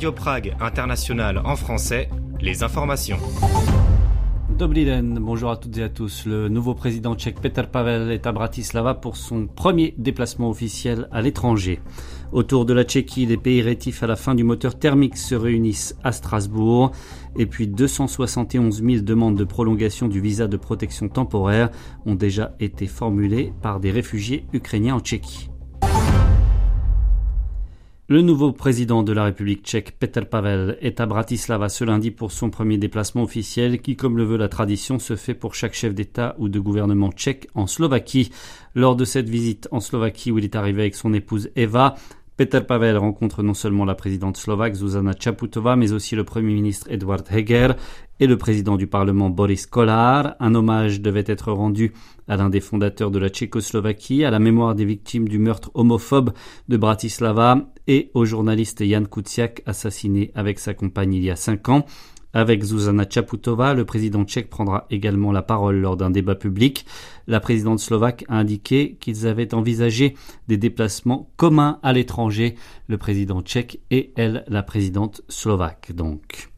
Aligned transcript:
Radio 0.00 0.12
Prague 0.12 0.56
International 0.60 1.42
en 1.44 1.56
français, 1.56 2.08
les 2.40 2.62
informations. 2.62 3.18
Dobrý 4.48 4.88
bonjour 5.20 5.50
à 5.50 5.58
toutes 5.58 5.76
et 5.76 5.82
à 5.82 5.90
tous. 5.90 6.24
Le 6.24 6.48
nouveau 6.48 6.72
président 6.72 7.14
tchèque 7.14 7.38
Petr 7.38 7.66
Pavel 7.66 8.10
est 8.10 8.26
à 8.26 8.32
Bratislava 8.32 8.94
pour 8.94 9.18
son 9.18 9.46
premier 9.46 9.94
déplacement 9.98 10.48
officiel 10.48 11.06
à 11.12 11.20
l'étranger. 11.20 11.80
Autour 12.32 12.64
de 12.64 12.72
la 12.72 12.84
Tchéquie, 12.84 13.26
les 13.26 13.36
pays 13.36 13.60
rétifs 13.60 14.02
à 14.02 14.06
la 14.06 14.16
fin 14.16 14.34
du 14.34 14.42
moteur 14.42 14.78
thermique 14.78 15.18
se 15.18 15.34
réunissent 15.34 15.94
à 16.02 16.12
Strasbourg. 16.12 16.92
Et 17.36 17.44
puis 17.44 17.68
271 17.68 18.82
000 18.82 19.02
demandes 19.02 19.36
de 19.36 19.44
prolongation 19.44 20.08
du 20.08 20.22
visa 20.22 20.46
de 20.46 20.56
protection 20.56 21.10
temporaire 21.10 21.68
ont 22.06 22.14
déjà 22.14 22.54
été 22.58 22.86
formulées 22.86 23.52
par 23.60 23.80
des 23.80 23.90
réfugiés 23.90 24.46
ukrainiens 24.54 24.94
en 24.94 25.00
Tchéquie. 25.00 25.50
Le 28.10 28.22
nouveau 28.22 28.50
président 28.50 29.04
de 29.04 29.12
la 29.12 29.22
République 29.22 29.64
tchèque, 29.64 29.96
Petr 29.96 30.26
Pavel, 30.26 30.76
est 30.80 30.98
à 30.98 31.06
Bratislava 31.06 31.68
ce 31.68 31.84
lundi 31.84 32.10
pour 32.10 32.32
son 32.32 32.50
premier 32.50 32.76
déplacement 32.76 33.22
officiel 33.22 33.80
qui, 33.80 33.94
comme 33.94 34.16
le 34.16 34.24
veut 34.24 34.36
la 34.36 34.48
tradition, 34.48 34.98
se 34.98 35.14
fait 35.14 35.32
pour 35.32 35.54
chaque 35.54 35.74
chef 35.74 35.94
d'État 35.94 36.34
ou 36.38 36.48
de 36.48 36.58
gouvernement 36.58 37.12
tchèque 37.12 37.46
en 37.54 37.68
Slovaquie. 37.68 38.32
Lors 38.74 38.96
de 38.96 39.04
cette 39.04 39.28
visite 39.28 39.68
en 39.70 39.78
Slovaquie 39.78 40.32
où 40.32 40.38
il 40.38 40.44
est 40.44 40.56
arrivé 40.56 40.82
avec 40.82 40.96
son 40.96 41.14
épouse 41.14 41.50
Eva, 41.54 41.94
Petr 42.40 42.64
Pavel 42.64 42.96
rencontre 42.96 43.42
non 43.42 43.52
seulement 43.52 43.84
la 43.84 43.94
présidente 43.94 44.38
slovaque 44.38 44.72
Zuzana 44.72 45.12
Čaputová, 45.12 45.76
mais 45.76 45.92
aussi 45.92 46.16
le 46.16 46.24
premier 46.24 46.54
ministre 46.54 46.86
Edward 46.88 47.22
Heger 47.30 47.74
et 48.18 48.26
le 48.26 48.38
président 48.38 48.78
du 48.78 48.86
Parlement 48.86 49.28
Boris 49.28 49.66
Kolar. 49.66 50.36
Un 50.40 50.54
hommage 50.54 51.02
devait 51.02 51.24
être 51.26 51.52
rendu 51.52 51.92
à 52.28 52.38
l'un 52.38 52.48
des 52.48 52.60
fondateurs 52.60 53.10
de 53.10 53.18
la 53.18 53.28
Tchécoslovaquie, 53.28 54.24
à 54.24 54.30
la 54.30 54.38
mémoire 54.38 54.74
des 54.74 54.86
victimes 54.86 55.28
du 55.28 55.38
meurtre 55.38 55.70
homophobe 55.74 56.32
de 56.70 56.78
Bratislava 56.78 57.70
et 57.86 58.10
au 58.14 58.24
journaliste 58.24 58.82
Jan 58.86 59.04
Kuciak 59.04 59.60
assassiné 59.66 60.30
avec 60.34 60.60
sa 60.60 60.72
compagne 60.72 61.12
il 61.12 61.22
y 61.22 61.30
a 61.30 61.36
cinq 61.36 61.68
ans. 61.68 61.84
Avec 62.32 62.62
Zuzana 62.62 63.06
Čaputova, 63.06 63.74
le 63.74 63.84
président 63.84 64.24
tchèque 64.24 64.50
prendra 64.50 64.86
également 64.90 65.32
la 65.32 65.42
parole 65.42 65.76
lors 65.76 65.96
d'un 65.96 66.10
débat 66.10 66.36
public. 66.36 66.86
La 67.26 67.40
présidente 67.40 67.80
slovaque 67.80 68.24
a 68.28 68.36
indiqué 68.38 68.96
qu'ils 69.00 69.26
avaient 69.26 69.52
envisagé 69.52 70.14
des 70.46 70.56
déplacements 70.56 71.30
communs 71.36 71.80
à 71.82 71.92
l'étranger, 71.92 72.54
le 72.86 72.98
président 72.98 73.42
tchèque 73.42 73.80
et 73.90 74.12
elle, 74.16 74.44
la 74.48 74.62
présidente 74.62 75.22
slovaque. 75.28 75.92
Donc. 75.92 76.50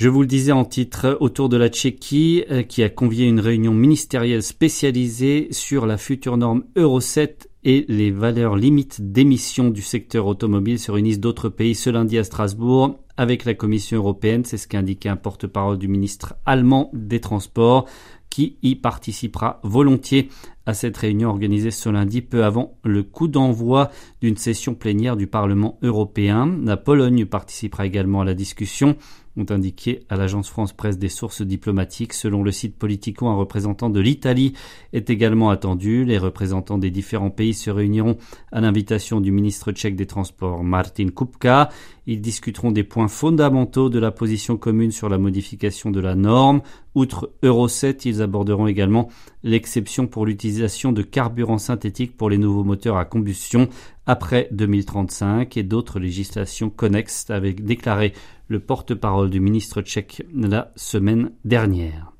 Je 0.00 0.08
vous 0.08 0.22
le 0.22 0.26
disais 0.26 0.52
en 0.52 0.64
titre, 0.64 1.18
autour 1.20 1.50
de 1.50 1.58
la 1.58 1.68
Tchéquie, 1.68 2.44
euh, 2.50 2.62
qui 2.62 2.82
a 2.82 2.88
convié 2.88 3.26
une 3.26 3.38
réunion 3.38 3.74
ministérielle 3.74 4.42
spécialisée 4.42 5.48
sur 5.50 5.84
la 5.84 5.98
future 5.98 6.38
norme 6.38 6.64
Euro 6.74 7.00
7 7.00 7.49
et 7.64 7.84
les 7.88 8.10
valeurs 8.10 8.56
limites 8.56 9.12
d'émissions 9.12 9.70
du 9.70 9.82
secteur 9.82 10.26
automobile 10.26 10.78
se 10.78 10.90
réunissent 10.90 11.20
d'autres 11.20 11.48
pays 11.48 11.74
ce 11.74 11.90
lundi 11.90 12.18
à 12.18 12.24
Strasbourg 12.24 12.98
avec 13.16 13.44
la 13.44 13.54
Commission 13.54 13.98
européenne. 13.98 14.44
C'est 14.44 14.56
ce 14.56 14.66
qu'a 14.66 14.78
indiqué 14.78 15.08
un 15.08 15.16
porte-parole 15.16 15.78
du 15.78 15.88
ministre 15.88 16.34
allemand 16.46 16.90
des 16.94 17.20
Transports 17.20 17.86
qui 18.30 18.56
y 18.62 18.76
participera 18.76 19.60
volontiers 19.64 20.28
à 20.64 20.72
cette 20.72 20.96
réunion 20.96 21.30
organisée 21.30 21.72
ce 21.72 21.88
lundi 21.88 22.22
peu 22.22 22.44
avant 22.44 22.78
le 22.84 23.02
coup 23.02 23.26
d'envoi 23.26 23.90
d'une 24.22 24.36
session 24.36 24.74
plénière 24.74 25.16
du 25.16 25.26
Parlement 25.26 25.78
européen. 25.82 26.56
La 26.64 26.76
Pologne 26.76 27.26
participera 27.26 27.86
également 27.86 28.20
à 28.20 28.24
la 28.24 28.34
discussion 28.34 28.96
ont 29.36 29.46
indiqué 29.50 30.00
à 30.08 30.16
l'agence 30.16 30.48
France 30.48 30.72
Presse 30.72 30.98
des 30.98 31.08
sources 31.08 31.42
diplomatiques. 31.42 32.12
Selon 32.12 32.42
le 32.42 32.52
site 32.52 32.76
Politico, 32.76 33.28
un 33.28 33.34
représentant 33.34 33.90
de 33.90 34.00
l'Italie 34.00 34.54
est 34.92 35.10
également 35.10 35.50
attendu. 35.50 36.04
Les 36.04 36.18
représentants 36.18 36.78
des 36.78 36.90
différents 36.90 37.30
pays 37.30 37.54
se 37.54 37.70
réuniront 37.70 38.16
à 38.52 38.60
l'invitation 38.60 39.20
du 39.20 39.30
ministre 39.32 39.72
tchèque 39.72 39.96
des 39.96 40.06
Transports 40.06 40.64
Martin 40.64 41.08
Kupka. 41.08 41.70
Ils 42.06 42.20
discuteront 42.20 42.72
des 42.72 42.82
points 42.82 43.08
fondamentaux 43.08 43.88
de 43.88 43.98
la 43.98 44.10
position 44.10 44.56
commune 44.56 44.90
sur 44.90 45.08
la 45.08 45.18
modification 45.18 45.90
de 45.90 46.00
la 46.00 46.16
norme. 46.16 46.62
Outre 46.96 47.30
Euro 47.44 47.68
7, 47.68 48.04
ils 48.04 48.20
aborderont 48.20 48.66
également 48.66 49.08
l'exception 49.44 50.08
pour 50.08 50.26
l'utilisation 50.26 50.90
de 50.90 51.02
carburants 51.02 51.58
synthétiques 51.58 52.16
pour 52.16 52.28
les 52.28 52.38
nouveaux 52.38 52.64
moteurs 52.64 52.96
à 52.96 53.04
combustion 53.04 53.68
après 54.06 54.48
2035 54.52 55.56
et 55.56 55.62
d'autres 55.62 56.00
législations 56.00 56.70
connexes, 56.70 57.30
avait 57.30 57.52
déclaré 57.52 58.12
le 58.48 58.60
porte-parole 58.60 59.30
du 59.30 59.40
ministre 59.40 59.82
tchèque 59.82 60.22
la 60.34 60.72
semaine 60.76 61.30
dernière. 61.44 62.12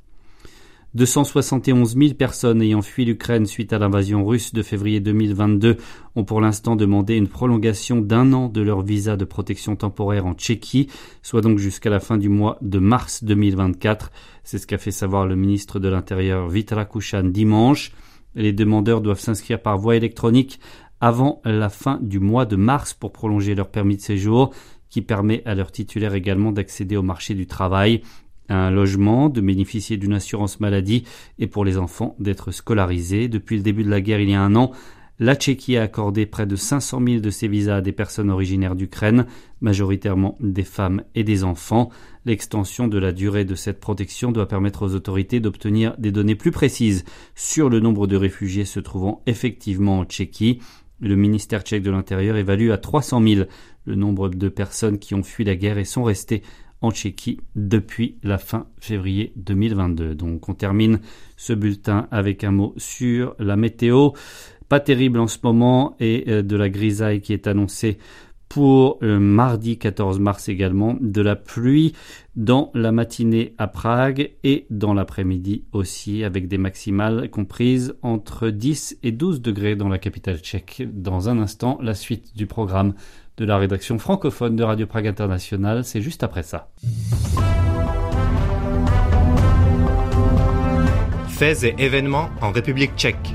271 0.94 1.96
000 1.96 2.14
personnes 2.14 2.60
ayant 2.62 2.82
fui 2.82 3.04
l'Ukraine 3.04 3.46
suite 3.46 3.72
à 3.72 3.78
l'invasion 3.78 4.26
russe 4.26 4.52
de 4.52 4.60
février 4.62 4.98
2022 4.98 5.76
ont 6.16 6.24
pour 6.24 6.40
l'instant 6.40 6.74
demandé 6.74 7.14
une 7.14 7.28
prolongation 7.28 8.00
d'un 8.00 8.32
an 8.32 8.48
de 8.48 8.60
leur 8.60 8.82
visa 8.82 9.16
de 9.16 9.24
protection 9.24 9.76
temporaire 9.76 10.26
en 10.26 10.34
Tchéquie, 10.34 10.88
soit 11.22 11.42
donc 11.42 11.58
jusqu'à 11.58 11.90
la 11.90 12.00
fin 12.00 12.18
du 12.18 12.28
mois 12.28 12.58
de 12.60 12.80
mars 12.80 13.22
2024. 13.22 14.10
C'est 14.42 14.58
ce 14.58 14.66
qu'a 14.66 14.78
fait 14.78 14.90
savoir 14.90 15.26
le 15.26 15.36
ministre 15.36 15.78
de 15.78 15.88
l'Intérieur 15.88 16.48
Vitra 16.48 16.84
Kushan 16.84 17.24
dimanche. 17.24 17.92
Les 18.34 18.52
demandeurs 18.52 19.00
doivent 19.00 19.20
s'inscrire 19.20 19.62
par 19.62 19.78
voie 19.78 19.94
électronique 19.94 20.58
avant 21.00 21.40
la 21.44 21.68
fin 21.68 21.98
du 22.02 22.20
mois 22.20 22.46
de 22.46 22.56
mars 22.56 22.94
pour 22.94 23.12
prolonger 23.12 23.54
leur 23.54 23.70
permis 23.70 23.96
de 23.96 24.02
séjour 24.02 24.52
qui 24.88 25.02
permet 25.02 25.42
à 25.46 25.54
leurs 25.54 25.72
titulaires 25.72 26.14
également 26.14 26.52
d'accéder 26.52 26.96
au 26.96 27.02
marché 27.02 27.34
du 27.34 27.46
travail, 27.46 28.02
à 28.48 28.66
un 28.66 28.70
logement, 28.70 29.28
de 29.28 29.40
bénéficier 29.40 29.96
d'une 29.96 30.12
assurance 30.12 30.60
maladie 30.60 31.04
et 31.38 31.46
pour 31.46 31.64
les 31.64 31.78
enfants 31.78 32.16
d'être 32.18 32.50
scolarisés. 32.50 33.28
Depuis 33.28 33.56
le 33.56 33.62
début 33.62 33.84
de 33.84 33.90
la 33.90 34.00
guerre 34.00 34.20
il 34.20 34.30
y 34.30 34.34
a 34.34 34.42
un 34.42 34.56
an, 34.56 34.72
la 35.22 35.34
Tchéquie 35.36 35.76
a 35.76 35.82
accordé 35.82 36.24
près 36.24 36.46
de 36.46 36.56
500 36.56 37.02
000 37.06 37.20
de 37.20 37.28
ses 37.28 37.46
visas 37.46 37.76
à 37.76 37.80
des 37.82 37.92
personnes 37.92 38.30
originaires 38.30 38.74
d'Ukraine, 38.74 39.26
majoritairement 39.60 40.38
des 40.40 40.64
femmes 40.64 41.02
et 41.14 41.24
des 41.24 41.44
enfants. 41.44 41.90
L'extension 42.24 42.88
de 42.88 42.98
la 42.98 43.12
durée 43.12 43.44
de 43.44 43.54
cette 43.54 43.80
protection 43.80 44.32
doit 44.32 44.48
permettre 44.48 44.82
aux 44.82 44.94
autorités 44.94 45.38
d'obtenir 45.38 45.94
des 45.98 46.10
données 46.10 46.36
plus 46.36 46.52
précises 46.52 47.04
sur 47.34 47.68
le 47.68 47.80
nombre 47.80 48.06
de 48.06 48.16
réfugiés 48.16 48.64
se 48.64 48.80
trouvant 48.80 49.22
effectivement 49.26 49.98
en 49.98 50.04
Tchéquie. 50.06 50.60
Le 51.00 51.16
ministère 51.16 51.62
tchèque 51.62 51.82
de 51.82 51.90
l'Intérieur 51.90 52.36
évalue 52.36 52.70
à 52.70 52.78
300 52.78 53.22
000 53.22 53.44
le 53.86 53.94
nombre 53.94 54.28
de 54.28 54.48
personnes 54.48 54.98
qui 54.98 55.14
ont 55.14 55.22
fui 55.22 55.44
la 55.44 55.56
guerre 55.56 55.78
et 55.78 55.84
sont 55.84 56.02
restées 56.02 56.42
en 56.82 56.90
Tchéquie 56.90 57.40
depuis 57.56 58.16
la 58.22 58.38
fin 58.38 58.66
février 58.78 59.32
2022. 59.36 60.14
Donc 60.14 60.48
on 60.48 60.54
termine 60.54 61.00
ce 61.36 61.52
bulletin 61.52 62.08
avec 62.10 62.44
un 62.44 62.52
mot 62.52 62.74
sur 62.76 63.34
la 63.38 63.56
météo. 63.56 64.10
Pas 64.68 64.80
terrible 64.80 65.18
en 65.18 65.26
ce 65.26 65.38
moment 65.42 65.96
et 66.00 66.24
euh, 66.28 66.42
de 66.42 66.56
la 66.56 66.68
grisaille 66.68 67.20
qui 67.20 67.32
est 67.32 67.46
annoncée 67.46 67.98
pour 68.50 68.98
le 69.00 69.20
mardi 69.20 69.78
14 69.78 70.18
mars 70.18 70.48
également, 70.48 70.96
de 71.00 71.22
la 71.22 71.36
pluie 71.36 71.94
dans 72.34 72.72
la 72.74 72.90
matinée 72.90 73.54
à 73.58 73.68
Prague 73.68 74.32
et 74.42 74.66
dans 74.70 74.92
l'après-midi 74.92 75.64
aussi, 75.72 76.24
avec 76.24 76.48
des 76.48 76.58
maximales 76.58 77.30
comprises 77.30 77.94
entre 78.02 78.50
10 78.50 78.98
et 79.04 79.12
12 79.12 79.40
degrés 79.40 79.76
dans 79.76 79.88
la 79.88 79.98
capitale 79.98 80.38
tchèque. 80.38 80.82
Dans 80.92 81.28
un 81.28 81.38
instant, 81.38 81.78
la 81.80 81.94
suite 81.94 82.36
du 82.36 82.46
programme 82.46 82.94
de 83.36 83.44
la 83.44 83.56
rédaction 83.56 83.98
francophone 84.00 84.56
de 84.56 84.64
Radio 84.64 84.86
Prague 84.86 85.06
International, 85.06 85.84
c'est 85.84 86.02
juste 86.02 86.24
après 86.24 86.42
ça. 86.42 86.70
Faits 91.28 91.62
et 91.62 91.74
événements 91.78 92.30
en 92.42 92.50
République 92.50 92.96
tchèque. 92.96 93.32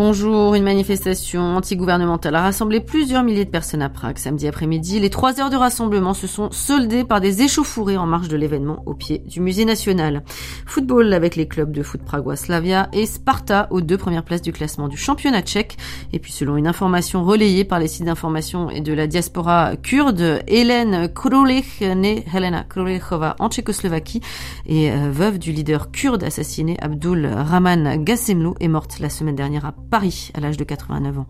Bonjour, 0.00 0.54
une 0.54 0.62
manifestation 0.62 1.56
anti-gouvernementale 1.56 2.36
a 2.36 2.42
rassemblé 2.42 2.78
plusieurs 2.78 3.24
milliers 3.24 3.44
de 3.44 3.50
personnes 3.50 3.82
à 3.82 3.88
Prague 3.88 4.16
samedi 4.16 4.46
après-midi. 4.46 5.00
Les 5.00 5.10
trois 5.10 5.40
heures 5.40 5.50
de 5.50 5.56
rassemblement 5.56 6.14
se 6.14 6.28
sont 6.28 6.52
soldées 6.52 7.02
par 7.02 7.20
des 7.20 7.42
échauffourées 7.42 7.96
en 7.96 8.06
marge 8.06 8.28
de 8.28 8.36
l'événement 8.36 8.84
au 8.86 8.94
pied 8.94 9.24
du 9.26 9.40
musée 9.40 9.64
national. 9.64 10.22
Football 10.66 11.12
avec 11.12 11.34
les 11.34 11.48
clubs 11.48 11.72
de 11.72 11.82
foot 11.82 12.00
pragois 12.00 12.36
Slavia 12.36 12.88
et 12.92 13.06
Sparta 13.06 13.66
aux 13.72 13.80
deux 13.80 13.98
premières 13.98 14.22
places 14.22 14.40
du 14.40 14.52
classement 14.52 14.86
du 14.86 14.96
championnat 14.96 15.42
tchèque. 15.42 15.76
Et 16.12 16.20
puis 16.20 16.30
selon 16.30 16.56
une 16.56 16.68
information 16.68 17.24
relayée 17.24 17.64
par 17.64 17.80
les 17.80 17.88
sites 17.88 18.06
d'information 18.06 18.70
et 18.70 18.80
de 18.80 18.92
la 18.92 19.08
diaspora 19.08 19.74
kurde, 19.82 20.44
Hélène 20.46 21.12
Krulich, 21.12 21.80
née 21.80 22.24
Helena 22.32 22.62
Krulichova 22.62 23.34
en 23.40 23.48
Tchécoslovaquie 23.48 24.20
et 24.64 24.92
euh, 24.92 25.10
veuve 25.10 25.40
du 25.40 25.50
leader 25.50 25.90
kurde 25.90 26.22
assassiné 26.22 26.76
Abdul 26.80 27.26
Rahman 27.26 28.04
Gassemlou 28.04 28.54
est 28.60 28.68
morte 28.68 29.00
la 29.00 29.10
semaine 29.10 29.34
dernière 29.34 29.66
à 29.66 29.74
Paris 29.90 30.30
à 30.34 30.40
l'âge 30.40 30.56
de 30.56 30.64
89 30.64 31.18
ans. 31.18 31.26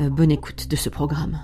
Euh, 0.00 0.08
bonne 0.08 0.30
écoute 0.30 0.68
de 0.68 0.76
ce 0.76 0.88
programme. 0.88 1.40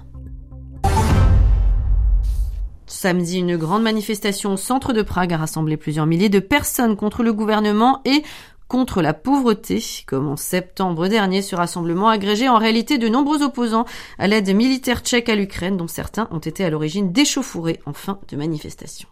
Samedi, 2.86 3.38
une 3.38 3.56
grande 3.56 3.82
manifestation 3.82 4.52
au 4.52 4.56
centre 4.56 4.92
de 4.92 5.02
Prague 5.02 5.32
a 5.32 5.38
rassemblé 5.38 5.76
plusieurs 5.76 6.06
milliers 6.06 6.28
de 6.28 6.40
personnes 6.40 6.96
contre 6.96 7.22
le 7.22 7.32
gouvernement 7.32 8.02
et 8.04 8.22
contre 8.68 9.02
la 9.02 9.12
pauvreté. 9.12 9.82
Comme 10.06 10.28
en 10.28 10.36
septembre 10.36 11.08
dernier, 11.08 11.42
ce 11.42 11.56
rassemblement 11.56 12.08
agrégé 12.08 12.48
en 12.48 12.58
réalité 12.58 12.98
de 12.98 13.08
nombreux 13.08 13.42
opposants 13.42 13.86
à 14.18 14.28
l'aide 14.28 14.54
militaire 14.54 15.00
tchèque 15.00 15.28
à 15.28 15.34
l'Ukraine, 15.34 15.76
dont 15.76 15.88
certains 15.88 16.28
ont 16.30 16.38
été 16.38 16.64
à 16.64 16.70
l'origine 16.70 17.12
d'échauffourées 17.12 17.80
en 17.86 17.92
fin 17.92 18.18
de 18.28 18.36
manifestation. 18.36 19.08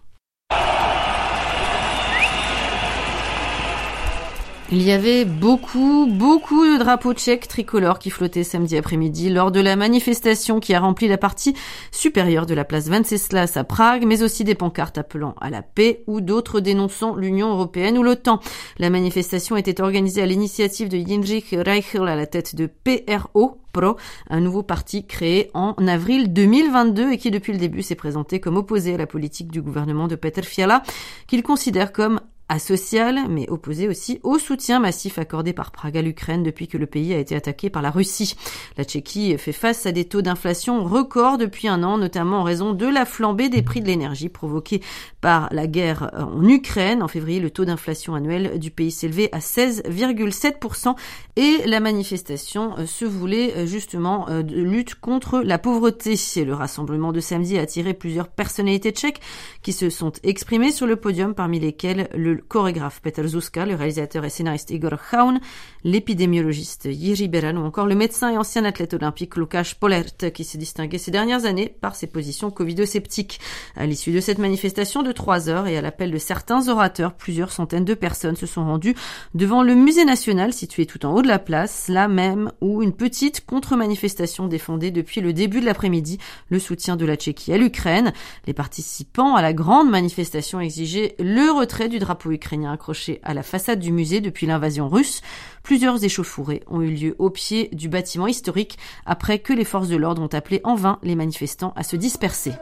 Il 4.72 4.82
y 4.82 4.93
avait 4.93 5.25
beaucoup, 5.25 6.06
beaucoup 6.06 6.64
de 6.64 6.78
drapeaux 6.78 7.12
tchèques 7.12 7.49
tricolores 7.49 7.99
qui 7.99 8.08
flottaient 8.08 8.44
samedi 8.44 8.76
après-midi 8.76 9.28
lors 9.28 9.50
de 9.50 9.58
la 9.58 9.75
manifestation 9.75 10.61
qui 10.61 10.75
a 10.75 10.81
rempli 10.81 11.08
la 11.08 11.19
partie 11.19 11.56
supérieure 11.90 12.46
de 12.46 12.55
la 12.55 12.64
place 12.64 12.88
Venceslas 12.88 13.56
à 13.56 13.64
Prague, 13.64 14.05
mais 14.06 14.22
aussi 14.22 14.44
des 14.44 14.55
pancartes 14.55 14.96
appelant 14.96 15.34
à 15.40 15.50
la 15.50 15.62
paix 15.62 16.05
ou 16.06 16.20
d'autres 16.20 16.61
dénonçant 16.61 17.17
l'Union 17.17 17.50
européenne 17.50 17.99
ou 17.99 18.05
l'OTAN. 18.05 18.38
La 18.78 18.90
manifestation 18.90 19.56
était 19.56 19.81
organisée 19.81 20.22
à 20.22 20.26
l'initiative 20.26 20.88
de 20.88 20.99
Jindřich 20.99 21.52
Reichel 21.52 22.06
à 22.06 22.14
la 22.14 22.26
tête 22.26 22.55
de 22.55 22.67
PRO, 22.67 23.56
Pro, 23.72 23.96
un 24.28 24.40
nouveau 24.40 24.62
parti 24.62 25.05
créé 25.05 25.50
en 25.52 25.75
avril 25.88 26.32
2022 26.32 27.12
et 27.12 27.19
qui 27.19 27.32
depuis 27.32 27.52
le 27.52 27.58
début 27.58 27.82
s'est 27.82 27.96
présenté 27.96 28.38
comme 28.38 28.56
opposé 28.56 28.94
à 28.94 28.99
la 28.99 29.06
politique 29.06 29.50
du 29.50 29.62
gouvernement 29.62 30.06
de 30.06 30.14
Peter 30.14 30.43
Fiala, 30.43 30.84
qu'il 31.26 31.43
considère 31.43 31.93
comme 31.93 32.20
asocial, 32.50 33.29
mais 33.29 33.49
opposé 33.49 33.88
aussi 33.88 34.20
au 34.25 34.38
soutien 34.38 34.81
massif 34.81 35.19
accordé 35.19 35.52
par 35.52 35.70
Prague 35.70 35.97
à 35.97 36.02
l'Ukraine 36.02 36.43
depuis 36.43 36.67
que 36.67 36.76
le 36.76 36.87
pays 36.87 37.14
a 37.14 37.19
été 37.19 37.37
attaqué 37.37 37.70
par 37.70 37.81
la 37.81 37.91
Russie. 37.91 38.35
La 38.76 38.85
Tchéquie 38.85 39.38
fait 39.38 39.52
face 39.52 39.87
à 39.87 39.93
des 39.93 40.05
taux 40.05 40.20
d'inflation 40.20 40.85
records 40.85 41.38
depuis 41.38 41.69
un 41.69 41.82
an, 41.85 41.97
notamment 41.97 42.41
en 42.41 42.43
raison 42.43 42.73
de 42.73 42.87
la 42.87 43.06
flambée 43.06 43.49
des 43.49 43.62
prix 43.62 43.81
de 43.81 43.87
l'énergie 43.87 44.29
provoquée 44.29 44.82
par 45.20 45.49
la 45.52 45.67
guerre 45.67 46.11
en 46.14 46.46
Ukraine. 46.49 47.02
En 47.02 47.08
février, 47.08 47.40
le 47.40 47.50
taux 47.50 47.64
d'inflation 47.64 48.14
annuel 48.14 48.58
du 48.58 48.70
pays 48.70 48.90
s'élevait 48.90 49.28
à 49.32 49.38
16,7% 49.38 50.94
et 51.37 51.58
la 51.67 51.81
manifestation 51.81 52.75
se 52.87 53.05
voulait 53.05 53.67
justement 53.67 54.26
de 54.28 54.61
lutte 54.61 54.94
contre 54.96 55.40
la 55.40 55.58
pauvreté. 55.58 56.17
Le 56.37 56.55
rassemblement 56.55 57.12
de 57.12 57.20
samedi 57.20 57.58
a 57.58 57.62
attiré 57.62 57.94
plusieurs 57.94 58.28
personnalités 58.28 58.90
tchèques 58.90 59.20
qui 59.62 59.72
se 59.72 59.90
sont 59.90 60.12
exprimées 60.22 60.72
sur 60.72 60.87
le 60.87 60.96
podium, 60.96 61.34
parmi 61.34 61.61
lesquelles 61.61 62.08
le 62.14 62.37
chorégraphe 62.37 63.00
Peter 63.02 63.26
Zuska, 63.26 63.67
le 63.67 63.75
réalisateur 63.75 64.25
et 64.25 64.31
scénariste 64.31 64.70
Igor 64.70 64.99
Khaun, 65.11 65.40
l'épidémiologiste 65.84 66.90
Jiří 66.90 67.28
Beran 67.28 67.56
ou 67.56 67.64
encore 67.64 67.87
le 67.87 67.94
médecin 67.94 68.31
et 68.31 68.38
ancien 68.38 68.64
athlète 68.64 68.94
olympique 68.94 69.37
Lukáš 69.37 69.75
Polert 69.75 70.32
qui 70.34 70.44
s'est 70.44 70.58
distingué 70.58 70.99
ces 70.99 71.11
dernières 71.11 71.44
années 71.44 71.75
par 71.81 71.94
ses 71.94 72.06
positions 72.06 72.50
covido-sceptiques. 72.50 73.40
À 73.76 73.87
l'issue 73.87 74.12
de 74.12 74.20
cette 74.20 74.38
manifestation 74.38 75.02
trois 75.12 75.49
heures 75.49 75.67
et 75.67 75.77
à 75.77 75.81
l'appel 75.81 76.11
de 76.11 76.19
certains 76.19 76.69
orateurs, 76.69 77.15
plusieurs 77.15 77.53
centaines 77.53 77.85
de 77.85 77.95
personnes 77.95 78.37
se 78.37 78.47
sont 78.47 78.65
rendues 78.65 78.95
devant 79.35 79.62
le 79.62 79.75
musée 79.75 80.05
national 80.05 80.53
situé 80.53 80.87
tout 80.87 81.05
en 81.07 81.15
haut 81.15 81.23
de 81.23 81.29
la 81.29 81.39
place, 81.39 81.89
là 81.89 82.09
même 82.09 82.53
où 82.61 82.83
une 82.83 82.93
petite 82.93 83.45
contre-manifestation 83.47 84.47
défendait 84.47 84.91
depuis 84.91 85.21
le 85.21 85.33
début 85.33 85.61
de 85.61 85.67
l'après-midi 85.67 86.19
le 86.49 86.59
soutien 86.59 86.97
de 86.97 87.05
la 87.05 87.17
Tchéquie 87.17 87.53
à 87.53 87.59
l'Ukraine. 87.59 88.12
Les 88.47 88.55
participants 88.55 89.35
à 89.35 89.43
la 89.43 89.53
grande 89.53 89.91
manifestation 89.91 90.61
exigeaient 90.61 91.15
le 91.19 91.51
retrait 91.51 91.89
du 91.89 91.99
drapeau 91.99 92.31
ukrainien 92.31 92.73
accroché 92.73 93.21
à 93.23 93.35
la 93.35 93.43
façade 93.43 93.81
du 93.81 93.93
musée 93.93 94.21
depuis 94.21 94.47
l'invasion 94.47 94.89
russe. 94.89 95.21
Plusieurs 95.63 96.03
échauffourées 96.03 96.63
ont 96.69 96.81
eu 96.81 96.91
lieu 96.91 97.17
au 97.19 97.31
pied 97.31 97.69
du 97.73 97.89
bâtiment 97.89 98.27
historique 98.27 98.79
après 99.06 99.39
que 99.39 99.53
les 99.53 99.65
forces 99.65 99.89
de 99.89 99.97
l'ordre 99.97 100.23
ont 100.23 100.35
appelé 100.35 100.61
en 100.65 100.75
vain 100.75 100.99
les 101.03 101.15
manifestants 101.15 101.73
à 101.77 101.83
se 101.83 101.97
disperser. 101.97 102.53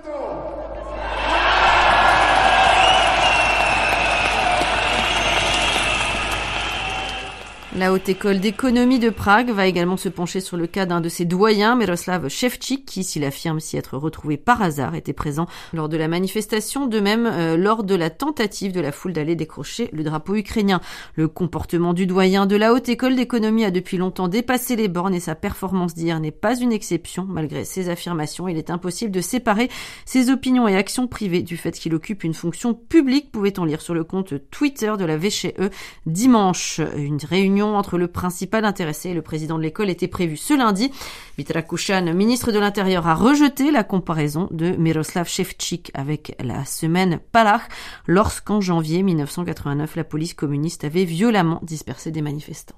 La 7.77 7.93
Haute 7.93 8.09
École 8.09 8.41
d'économie 8.41 8.99
de 8.99 9.11
Prague 9.11 9.51
va 9.51 9.67
également 9.67 9.99
se 9.99 10.09
pencher 10.09 10.41
sur 10.41 10.57
le 10.57 10.67
cas 10.67 10.87
d'un 10.87 11.03
de 11.03 11.11
ses 11.11 11.27
doyens, 11.27 11.77
Miroslav 11.77 12.27
Shevchik, 12.29 12.87
qui, 12.87 13.05
s'il 13.05 13.25
affirme 13.25 13.61
s'y 13.61 13.77
être 13.77 13.99
retrouvé 13.99 14.39
par 14.39 14.63
hasard, 14.63 14.95
était 14.95 15.13
présent 15.13 15.47
lors 15.75 15.91
de 15.91 15.99
la 15.99 16.09
manifestation, 16.09 16.87
de 16.87 16.99
même 16.99 17.27
euh, 17.27 17.59
lors 17.59 17.85
de 17.85 17.95
la 17.95 18.09
tentative 18.09 18.73
de 18.73 18.81
la 18.81 18.91
foule 18.91 19.13
d'aller 19.13 19.37
décrocher 19.37 19.91
le 19.93 20.03
drapeau 20.03 20.35
ukrainien. 20.35 20.81
Le 21.15 21.29
comportement 21.29 21.93
du 21.93 22.07
doyen 22.07 22.47
de 22.47 22.57
la 22.57 22.73
Haute 22.73 22.89
École 22.89 23.17
d'économie 23.17 23.67
a 23.67 23.71
depuis 23.71 23.99
longtemps 23.99 24.29
dépassé 24.29 24.75
les 24.75 24.89
bornes 24.89 25.15
et 25.15 25.21
sa 25.21 25.35
performance 25.35 25.95
d'hier 25.95 26.21
n'est 26.21 26.31
pas 26.31 26.59
une 26.59 26.73
exception. 26.73 27.27
Malgré 27.29 27.67
ses 27.67 27.91
affirmations, 27.91 28.49
il 28.49 28.57
est 28.57 28.71
impossible 28.71 29.13
de 29.13 29.21
séparer 29.21 29.69
ses 30.07 30.31
opinions 30.31 30.69
et 30.69 30.77
actions 30.77 31.07
privées 31.07 31.43
du 31.43 31.59
fait 31.59 31.73
qu'il 31.73 31.95
occupe 31.95 32.25
une 32.25 32.35
fonction 32.35 32.73
publique, 32.73 33.31
pouvait-on 33.31 33.67
lire 33.67 33.83
sur 33.83 33.93
le 33.93 34.05
compte 34.05 34.33
Twitter 34.51 34.95
de 34.99 35.05
la 35.05 35.19
VCE 35.19 35.71
dimanche. 36.07 36.81
Une 36.97 37.19
réunion 37.19 37.58
entre 37.67 37.99
le 37.99 38.09
principal 38.09 38.65
intéressé 38.65 39.11
et 39.11 39.15
le 39.15 39.23
président 39.23 39.59
de 39.59 39.63
l'école 39.63 39.91
était 39.91 40.09
prévu 40.09 40.37
ce 40.37 40.55
lundi. 40.55 40.91
Vitra 41.37 41.63
Kushan, 41.63 42.15
ministre 42.15 42.53
de 42.53 42.59
l'Intérieur, 42.59 43.07
a 43.07 43.15
rejeté 43.15 43.71
la 43.71 43.85
comparaison 43.85 44.49
de 44.51 44.71
Miroslav 44.71 45.29
Shevchik 45.29 45.91
avec 45.95 46.37
la 46.43 46.65
semaine 46.65 47.21
Palach 47.33 47.63
lorsqu'en 48.07 48.61
janvier 48.61 49.03
1989, 49.03 49.97
la 49.97 50.05
police 50.05 50.35
communiste 50.35 50.85
avait 50.85 51.05
violemment 51.05 51.61
dispersé 51.63 52.11
des 52.11 52.23
manifestants. 52.23 52.77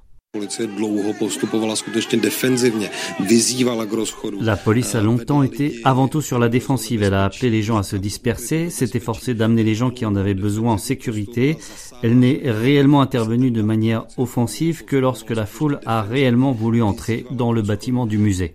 La 4.40 4.56
police 4.56 4.94
a 4.94 5.00
longtemps 5.00 5.42
été 5.42 5.80
avant 5.82 6.06
tout 6.06 6.20
sur 6.20 6.38
la 6.38 6.48
défensive. 6.48 7.02
Elle 7.02 7.14
a 7.14 7.24
appelé 7.24 7.50
les 7.50 7.62
gens 7.62 7.78
à 7.78 7.82
se 7.82 7.96
disperser, 7.96 8.70
s'est 8.70 8.90
efforcée 8.94 9.34
d'amener 9.34 9.64
les 9.64 9.74
gens 9.74 9.90
qui 9.90 10.06
en 10.06 10.14
avaient 10.14 10.34
besoin 10.34 10.74
en 10.74 10.78
sécurité. 10.78 11.56
Elle 12.04 12.16
n'est 12.20 12.42
réellement 12.44 13.02
intervenue 13.02 13.50
de 13.50 13.62
manière 13.62 14.06
offensive 14.18 14.84
que 14.84 14.94
lorsque 14.94 15.30
la 15.30 15.46
foule 15.46 15.80
a 15.84 16.02
réellement 16.02 16.52
voulu 16.52 16.80
entrer 16.80 17.26
dans 17.32 17.52
le 17.52 17.62
bâtiment 17.62 18.06
du 18.06 18.18
musée. 18.18 18.52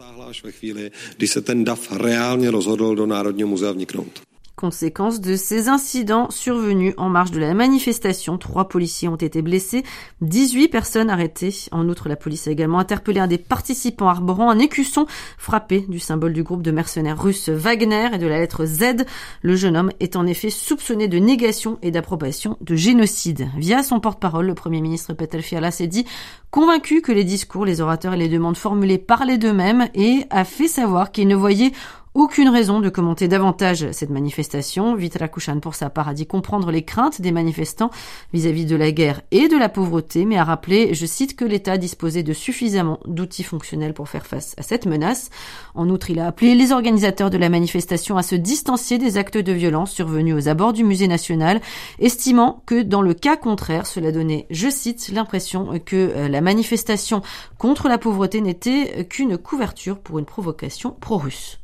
Conséquence 4.55 5.19
de 5.19 5.35
ces 5.35 5.67
incidents 5.67 6.29
survenus 6.29 6.93
en 6.95 7.09
marge 7.09 7.31
de 7.31 7.39
la 7.39 7.53
manifestation, 7.53 8.37
trois 8.37 8.69
policiers 8.69 9.09
ont 9.09 9.17
été 9.17 9.41
blessés, 9.41 9.83
18 10.21 10.69
personnes 10.69 11.09
arrêtées. 11.09 11.53
En 11.73 11.89
outre, 11.89 12.07
la 12.07 12.15
police 12.15 12.47
a 12.47 12.51
également 12.51 12.79
interpellé 12.79 13.19
un 13.19 13.27
des 13.27 13.37
participants 13.37 14.07
arborant 14.07 14.49
un 14.49 14.59
écusson 14.59 15.07
frappé 15.37 15.85
du 15.89 15.99
symbole 15.99 16.31
du 16.31 16.43
groupe 16.43 16.61
de 16.61 16.71
mercenaires 16.71 17.21
russes 17.21 17.49
Wagner 17.49 18.11
et 18.13 18.17
de 18.17 18.27
la 18.27 18.39
lettre 18.39 18.65
Z. 18.65 19.05
Le 19.41 19.57
jeune 19.57 19.75
homme 19.75 19.91
est 19.99 20.15
en 20.15 20.25
effet 20.25 20.49
soupçonné 20.49 21.09
de 21.09 21.17
négation 21.17 21.77
et 21.81 21.91
d'approbation 21.91 22.57
de 22.61 22.75
génocide. 22.75 23.49
Via 23.57 23.83
son 23.83 23.99
porte-parole, 23.99 24.45
le 24.45 24.55
premier 24.55 24.79
ministre 24.79 25.13
Petel 25.13 25.41
Fiala 25.41 25.71
s'est 25.71 25.87
dit 25.87 26.05
convaincu 26.49 27.01
que 27.01 27.11
les 27.11 27.25
discours, 27.25 27.65
les 27.65 27.81
orateurs 27.81 28.13
et 28.13 28.17
les 28.17 28.29
demandes 28.29 28.55
formulées 28.55 28.99
parlaient 28.99 29.37
d'eux-mêmes 29.37 29.89
et 29.95 30.23
a 30.29 30.45
fait 30.45 30.69
savoir 30.69 31.11
qu'il 31.11 31.27
ne 31.27 31.35
voyait 31.35 31.73
aucune 32.15 32.47
raison 32.47 32.79
de 32.79 32.87
commenter 32.87 33.27
davantage 33.27 33.91
cette 33.91 34.09
manifestation. 34.09 34.95
Vitra 34.95 35.27
Kushan, 35.27 35.59
pour 35.59 35.75
sa 35.75 35.89
part, 35.89 36.07
a 36.07 36.13
dit 36.13 36.25
comprendre 36.25 36.71
les 36.71 36.83
craintes 36.83 37.19
des 37.19 37.33
manifestants 37.33 37.91
vis-à-vis 38.33 38.65
de 38.65 38.77
la 38.77 38.93
guerre 38.93 39.21
et 39.31 39.49
de 39.49 39.57
la 39.57 39.67
pauvreté, 39.67 40.23
mais 40.23 40.37
a 40.37 40.45
rappelé, 40.45 40.93
je 40.93 41.05
cite, 41.05 41.35
que 41.35 41.43
l'État 41.43 41.77
disposait 41.77 42.23
de 42.23 42.31
suffisamment 42.31 43.01
d'outils 43.05 43.43
fonctionnels 43.43 43.93
pour 43.93 44.07
faire 44.07 44.25
face 44.25 44.55
à 44.57 44.61
cette 44.61 44.85
menace. 44.85 45.29
En 45.75 45.89
outre, 45.89 46.09
il 46.09 46.19
a 46.19 46.27
appelé 46.27 46.55
les 46.55 46.71
organisateurs 46.71 47.29
de 47.29 47.37
la 47.37 47.49
manifestation 47.49 48.15
à 48.15 48.23
se 48.23 48.35
distancier 48.35 48.97
des 48.97 49.17
actes 49.17 49.37
de 49.37 49.51
violence 49.51 49.91
survenus 49.91 50.35
aux 50.35 50.47
abords 50.47 50.71
du 50.71 50.85
musée 50.85 51.09
national, 51.09 51.59
estimant 51.99 52.63
que 52.65 52.81
dans 52.81 53.01
le 53.01 53.13
cas 53.13 53.35
contraire, 53.35 53.85
cela 53.85 54.13
donnait, 54.13 54.47
je 54.49 54.69
cite, 54.69 55.09
l'impression 55.09 55.79
que 55.85 55.95
euh, 55.95 56.29
la 56.29 56.39
manifestation 56.39 57.21
contre 57.57 57.89
la 57.89 57.97
pauvreté 57.97 58.39
n'était 58.39 59.05
qu'une 59.09 59.37
couverture 59.37 59.99
pour 59.99 60.17
une 60.17 60.25
provocation 60.25 60.95
pro-russe. 60.97 61.59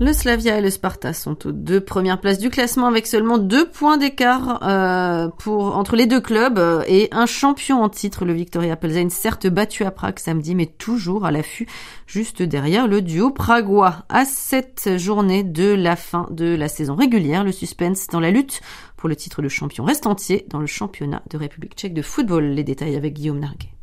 Le 0.00 0.12
Slavia 0.12 0.58
et 0.58 0.60
le 0.60 0.70
Sparta 0.70 1.12
sont 1.12 1.46
aux 1.46 1.52
deux 1.52 1.80
premières 1.80 2.20
places 2.20 2.40
du 2.40 2.50
classement 2.50 2.88
avec 2.88 3.06
seulement 3.06 3.38
deux 3.38 3.70
points 3.70 3.96
d'écart 3.96 4.58
euh, 4.64 5.28
entre 5.46 5.94
les 5.94 6.06
deux 6.06 6.20
clubs 6.20 6.58
euh, 6.58 6.82
et 6.88 7.08
un 7.12 7.26
champion 7.26 7.80
en 7.80 7.88
titre, 7.88 8.24
le 8.24 8.32
Victoria 8.32 8.74
Plzeň, 8.74 9.08
certes 9.08 9.46
battu 9.46 9.84
à 9.84 9.92
Prague 9.92 10.18
samedi, 10.18 10.56
mais 10.56 10.66
toujours 10.66 11.24
à 11.24 11.30
l'affût, 11.30 11.68
juste 12.06 12.42
derrière 12.42 12.88
le 12.88 13.02
duo 13.02 13.30
pragois. 13.30 14.04
À 14.08 14.24
cette 14.24 14.98
journée 14.98 15.44
de 15.44 15.72
la 15.72 15.94
fin 15.94 16.26
de 16.30 16.56
la 16.56 16.68
saison 16.68 16.96
régulière, 16.96 17.44
le 17.44 17.52
suspense 17.52 18.08
dans 18.08 18.20
la 18.20 18.32
lutte 18.32 18.62
pour 18.96 19.08
le 19.08 19.14
titre 19.14 19.42
de 19.42 19.48
champion 19.48 19.84
reste 19.84 20.06
entier 20.06 20.44
dans 20.50 20.58
le 20.58 20.66
championnat 20.66 21.22
de 21.30 21.38
République 21.38 21.76
tchèque 21.76 21.94
de 21.94 22.02
football. 22.02 22.44
Les 22.44 22.64
détails 22.64 22.96
avec 22.96 23.14
Guillaume 23.14 23.38
Narguet. 23.38 23.73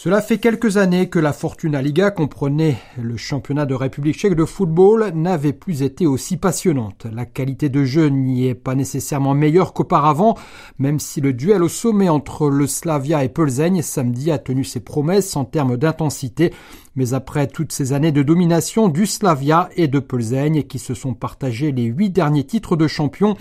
Cela 0.00 0.22
fait 0.22 0.38
quelques 0.38 0.76
années 0.76 1.08
que 1.08 1.18
la 1.18 1.32
Fortuna 1.32 1.82
Liga 1.82 2.12
comprenait 2.12 2.76
le 3.02 3.16
championnat 3.16 3.66
de 3.66 3.74
République 3.74 4.16
tchèque 4.16 4.36
de 4.36 4.44
football 4.44 5.10
n'avait 5.12 5.52
plus 5.52 5.82
été 5.82 6.06
aussi 6.06 6.36
passionnante. 6.36 7.08
La 7.12 7.26
qualité 7.26 7.68
de 7.68 7.82
jeu 7.82 8.06
n'y 8.06 8.46
est 8.46 8.54
pas 8.54 8.76
nécessairement 8.76 9.34
meilleure 9.34 9.72
qu'auparavant, 9.72 10.36
même 10.78 11.00
si 11.00 11.20
le 11.20 11.32
duel 11.32 11.64
au 11.64 11.68
sommet 11.68 12.08
entre 12.08 12.48
le 12.48 12.68
Slavia 12.68 13.24
et 13.24 13.28
Plzeň 13.28 13.82
samedi 13.82 14.30
a 14.30 14.38
tenu 14.38 14.62
ses 14.62 14.78
promesses 14.78 15.34
en 15.34 15.44
termes 15.44 15.76
d'intensité. 15.76 16.54
Mais 16.94 17.12
après 17.12 17.48
toutes 17.48 17.72
ces 17.72 17.92
années 17.92 18.12
de 18.12 18.22
domination 18.22 18.86
du 18.86 19.04
Slavia 19.04 19.68
et 19.74 19.88
de 19.88 19.98
Plzeň 19.98 20.62
qui 20.62 20.78
se 20.78 20.94
sont 20.94 21.14
partagés 21.14 21.72
les 21.72 21.86
huit 21.86 22.10
derniers 22.10 22.46
titres 22.46 22.76
de 22.76 22.86
champion, 22.86 23.36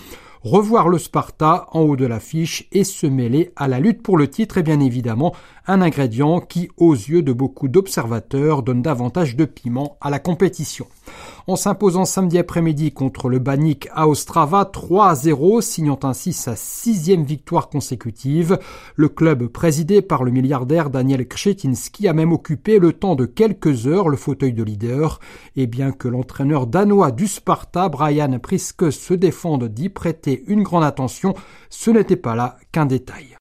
revoir 0.47 0.87
le 0.87 0.97
Sparta 0.97 1.67
en 1.71 1.81
haut 1.81 1.95
de 1.95 2.05
l'affiche 2.05 2.67
et 2.71 2.83
se 2.83 3.05
mêler 3.05 3.51
à 3.55 3.67
la 3.67 3.79
lutte 3.79 4.01
pour 4.01 4.17
le 4.17 4.29
titre 4.29 4.57
est 4.57 4.63
bien 4.63 4.79
évidemment 4.79 5.35
un 5.67 5.81
ingrédient 5.81 6.39
qui, 6.39 6.69
aux 6.77 6.93
yeux 6.93 7.21
de 7.21 7.33
beaucoup 7.33 7.67
d'observateurs, 7.67 8.63
donne 8.63 8.81
davantage 8.81 9.35
de 9.35 9.43
piment 9.43 9.97
à 9.99 10.09
la 10.09 10.19
compétition. 10.19 10.87
En 11.47 11.55
s'imposant 11.55 12.05
samedi 12.05 12.37
après-midi 12.37 12.91
contre 12.91 13.29
le 13.29 13.39
Banik 13.39 13.87
à 13.93 14.07
Ostrava 14.07 14.65
3 14.65 15.09
à 15.09 15.15
0, 15.15 15.61
signant 15.61 15.99
ainsi 16.03 16.33
sa 16.33 16.55
sixième 16.55 17.23
victoire 17.23 17.69
consécutive, 17.69 18.59
le 18.95 19.09
club 19.09 19.47
présidé 19.47 20.01
par 20.01 20.23
le 20.23 20.31
milliardaire 20.31 20.89
Daniel 20.89 21.27
Krzetinski 21.27 22.07
a 22.07 22.13
même 22.13 22.33
occupé 22.33 22.79
le 22.79 22.93
temps 22.93 23.15
de 23.15 23.25
quelques 23.25 23.87
heures 23.87 24.09
le 24.09 24.17
fauteuil 24.17 24.53
de 24.53 24.63
leader, 24.63 25.19
et 25.55 25.67
bien 25.67 25.91
que 25.91 26.07
l'entraîneur 26.07 26.67
danois 26.67 27.11
du 27.11 27.27
Sparta, 27.27 27.87
Brian 27.89 28.39
Priske, 28.39 28.91
se 28.91 29.13
défende 29.13 29.69
d'y 29.69 29.89
prêter 29.89 30.36
une 30.47 30.63
grande 30.63 30.83
attention, 30.83 31.33
ce 31.69 31.91
n'était 31.91 32.15
pas 32.15 32.35
là 32.35 32.57
qu'un 32.71 32.85
détail. 32.85 33.36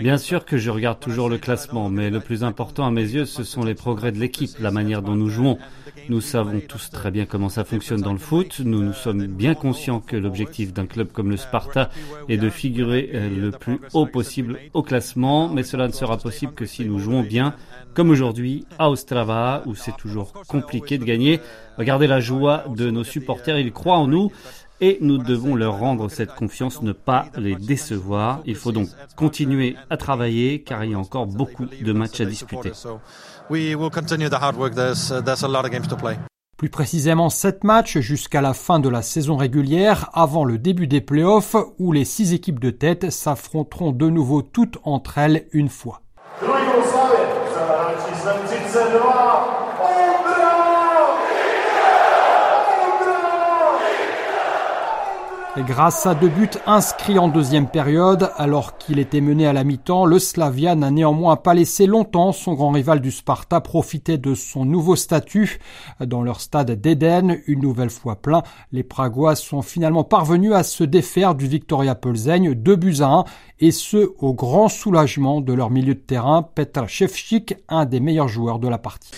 Bien 0.00 0.18
sûr 0.18 0.44
que 0.44 0.58
je 0.58 0.70
regarde 0.70 1.00
toujours 1.00 1.28
le 1.28 1.38
classement, 1.38 1.88
mais 1.88 2.10
le 2.10 2.20
plus 2.20 2.44
important 2.44 2.86
à 2.86 2.90
mes 2.90 3.02
yeux, 3.02 3.24
ce 3.24 3.44
sont 3.44 3.64
les 3.64 3.74
progrès 3.74 4.12
de 4.12 4.18
l'équipe, 4.18 4.50
la 4.60 4.70
manière 4.70 5.02
dont 5.02 5.14
nous 5.14 5.28
jouons. 5.28 5.58
Nous 6.08 6.20
savons 6.20 6.60
tous 6.66 6.90
très 6.90 7.10
bien 7.10 7.26
comment 7.26 7.48
ça 7.48 7.64
fonctionne 7.64 8.00
dans 8.00 8.12
le 8.12 8.18
foot. 8.18 8.60
Nous 8.64 8.82
nous 8.82 8.92
sommes 8.92 9.26
bien 9.26 9.54
conscients 9.54 10.00
que 10.00 10.16
l'objectif 10.16 10.72
d'un 10.72 10.86
club 10.86 11.12
comme 11.12 11.30
le 11.30 11.36
Sparta 11.36 11.90
est 12.28 12.36
de 12.36 12.50
figurer 12.50 13.10
euh, 13.14 13.28
le 13.28 13.50
plus 13.50 13.80
haut 13.92 14.06
possible 14.06 14.58
au 14.74 14.82
classement, 14.82 15.48
mais 15.48 15.62
cela 15.62 15.86
ne 15.86 15.92
sera 15.92 16.16
possible 16.16 16.52
que 16.54 16.66
si 16.66 16.84
nous 16.84 16.98
jouons 16.98 17.22
bien, 17.22 17.54
comme 17.94 18.10
aujourd'hui 18.10 18.66
à 18.78 18.90
Ostrava, 18.90 19.62
où 19.66 19.74
c'est 19.74 19.96
toujours 19.96 20.32
compliqué 20.48 20.98
de 20.98 21.04
gagner. 21.04 21.40
Regardez 21.78 22.06
la 22.06 22.20
joie 22.20 22.64
de 22.68 22.90
nos 22.90 23.04
supporters, 23.04 23.58
ils 23.58 23.72
croient 23.72 23.98
en 23.98 24.06
nous 24.06 24.30
et 24.80 24.98
nous 25.00 25.18
devons 25.18 25.54
leur 25.54 25.78
rendre 25.78 26.08
cette 26.10 26.34
confiance, 26.34 26.82
ne 26.82 26.92
pas 26.92 27.26
les 27.36 27.54
décevoir. 27.54 28.40
Il 28.44 28.56
faut 28.56 28.72
donc 28.72 28.88
continuer 29.16 29.76
à 29.90 29.96
travailler 29.96 30.62
car 30.62 30.84
il 30.84 30.90
y 30.90 30.94
a 30.94 30.98
encore 30.98 31.26
beaucoup 31.26 31.66
de 31.66 31.92
matchs 31.92 32.20
à 32.20 32.24
disputer. 32.24 32.72
Plus 36.56 36.70
précisément, 36.70 37.28
sept 37.28 37.64
matchs 37.64 37.98
jusqu'à 37.98 38.40
la 38.40 38.54
fin 38.54 38.78
de 38.78 38.88
la 38.88 39.02
saison 39.02 39.36
régulière, 39.36 40.10
avant 40.12 40.44
le 40.44 40.58
début 40.58 40.86
des 40.86 41.00
playoffs, 41.00 41.56
où 41.78 41.92
les 41.92 42.04
six 42.04 42.34
équipes 42.34 42.60
de 42.60 42.70
tête 42.70 43.10
s'affronteront 43.10 43.92
de 43.92 44.08
nouveau 44.08 44.42
toutes 44.42 44.78
entre 44.84 45.18
elles 45.18 45.46
une 45.52 45.68
fois. 45.68 46.02
Et 55.54 55.64
grâce 55.64 56.06
à 56.06 56.14
deux 56.14 56.30
buts 56.30 56.48
inscrits 56.64 57.18
en 57.18 57.28
deuxième 57.28 57.68
période, 57.68 58.30
alors 58.38 58.78
qu'il 58.78 58.98
était 58.98 59.20
mené 59.20 59.46
à 59.46 59.52
la 59.52 59.64
mi-temps, 59.64 60.06
le 60.06 60.18
Slavia 60.18 60.74
n'a 60.74 60.90
néanmoins 60.90 61.36
pas 61.36 61.52
laissé 61.52 61.84
longtemps 61.84 62.32
son 62.32 62.54
grand 62.54 62.70
rival 62.70 63.02
du 63.02 63.10
Sparta 63.10 63.60
profiter 63.60 64.16
de 64.16 64.34
son 64.34 64.64
nouveau 64.64 64.96
statut. 64.96 65.58
Dans 66.00 66.22
leur 66.22 66.40
stade 66.40 66.70
d'Eden, 66.80 67.36
une 67.46 67.60
nouvelle 67.60 67.90
fois 67.90 68.16
plein, 68.16 68.42
les 68.72 68.82
Pragois 68.82 69.34
sont 69.34 69.60
finalement 69.60 70.04
parvenus 70.04 70.54
à 70.54 70.62
se 70.62 70.84
défaire 70.84 71.34
du 71.34 71.46
Victoria 71.46 71.94
Plzeň 71.94 72.54
2 72.54 72.76
buts 72.76 72.96
à 73.00 73.08
1 73.08 73.24
et 73.60 73.72
ce 73.72 74.10
au 74.18 74.32
grand 74.32 74.68
soulagement 74.68 75.42
de 75.42 75.52
leur 75.52 75.68
milieu 75.68 75.94
de 75.94 76.00
terrain, 76.00 76.42
Petr 76.42 76.88
Ševčík, 76.88 77.56
un 77.68 77.84
des 77.84 78.00
meilleurs 78.00 78.26
joueurs 78.26 78.58
de 78.58 78.68
la 78.68 78.78
partie. 78.78 79.10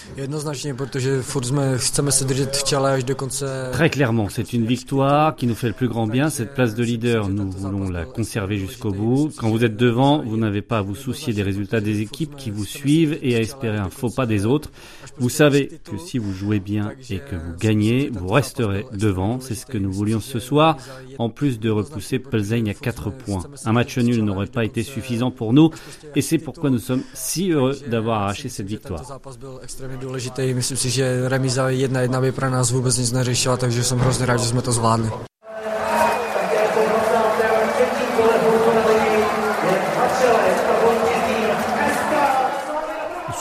Très 3.72 3.88
clairement, 3.88 4.28
c'est 4.28 4.52
une 4.52 4.66
victoire 4.66 5.36
qui 5.36 5.46
nous 5.46 5.54
fait 5.54 5.68
le 5.68 5.72
plus 5.74 5.88
grand 5.88 6.08
bien. 6.08 6.23
Cette 6.30 6.54
place 6.54 6.74
de 6.74 6.82
leader, 6.82 7.28
nous 7.28 7.50
voulons 7.50 7.88
la 7.90 8.04
conserver 8.04 8.56
jusqu'au 8.58 8.90
bout. 8.92 9.30
Quand 9.36 9.50
vous 9.50 9.64
êtes 9.64 9.76
devant, 9.76 10.22
vous 10.22 10.36
n'avez 10.36 10.62
pas 10.62 10.78
à 10.78 10.82
vous 10.82 10.94
soucier 10.94 11.32
des 11.32 11.42
résultats 11.42 11.80
des 11.80 12.00
équipes 12.00 12.36
qui 12.36 12.50
vous 12.50 12.64
suivent 12.64 13.18
et 13.22 13.36
à 13.36 13.40
espérer 13.40 13.76
un 13.76 13.90
faux 13.90 14.10
pas 14.10 14.26
des 14.26 14.46
autres. 14.46 14.70
Vous 15.18 15.28
savez 15.28 15.68
que 15.84 15.98
si 15.98 16.18
vous 16.18 16.32
jouez 16.32 16.60
bien 16.60 16.92
et 17.10 17.18
que 17.18 17.36
vous 17.36 17.56
gagnez, 17.58 18.10
vous 18.12 18.28
resterez 18.28 18.86
devant. 18.92 19.40
C'est 19.40 19.54
ce 19.54 19.66
que 19.66 19.78
nous 19.78 19.92
voulions 19.92 20.20
ce 20.20 20.38
soir, 20.38 20.76
en 21.18 21.30
plus 21.30 21.58
de 21.58 21.70
repousser 21.70 22.18
Plzeň 22.18 22.68
à 22.70 22.74
4 22.74 23.10
points. 23.10 23.44
Un 23.64 23.72
match 23.72 23.98
nul 23.98 24.22
n'aurait 24.24 24.46
pas 24.46 24.64
été 24.64 24.82
suffisant 24.82 25.30
pour 25.30 25.52
nous 25.52 25.70
et 26.14 26.22
c'est 26.22 26.38
pourquoi 26.38 26.70
nous 26.70 26.78
sommes 26.78 27.02
si 27.12 27.50
heureux 27.50 27.76
d'avoir 27.88 28.22
arraché 28.22 28.48
cette 28.48 28.66
victoire. 28.66 29.20
Joy. 40.20 40.73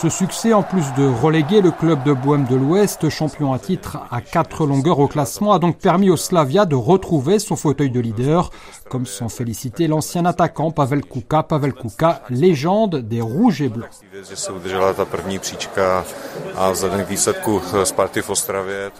Ce 0.04 0.10
succès, 0.10 0.52
en 0.52 0.62
plus 0.62 0.84
de 0.98 1.06
reléguer 1.06 1.62
le 1.62 1.70
club 1.70 2.04
de 2.04 2.12
Bohème 2.12 2.44
de 2.44 2.56
l'Ouest, 2.56 3.08
champion 3.08 3.54
à 3.54 3.58
titre 3.58 4.00
à 4.10 4.20
quatre 4.20 4.66
longueurs 4.66 4.98
au 4.98 5.08
classement, 5.08 5.54
a 5.54 5.58
donc 5.58 5.78
permis 5.78 6.10
au 6.10 6.18
Slavia 6.18 6.66
de 6.66 6.74
retrouver 6.74 7.38
son 7.38 7.56
fauteuil 7.56 7.88
de 7.88 8.00
leader, 8.00 8.50
comme 8.90 9.06
s'en 9.06 9.30
félicitait 9.30 9.86
l'ancien 9.86 10.26
attaquant 10.26 10.70
Pavel 10.72 11.02
Kuka, 11.02 11.42
Pavel 11.44 11.72
Kuka, 11.72 12.20
légende 12.28 12.96
des 12.96 13.22
Rouges 13.22 13.62
et 13.62 13.70
Blancs. 13.70 13.88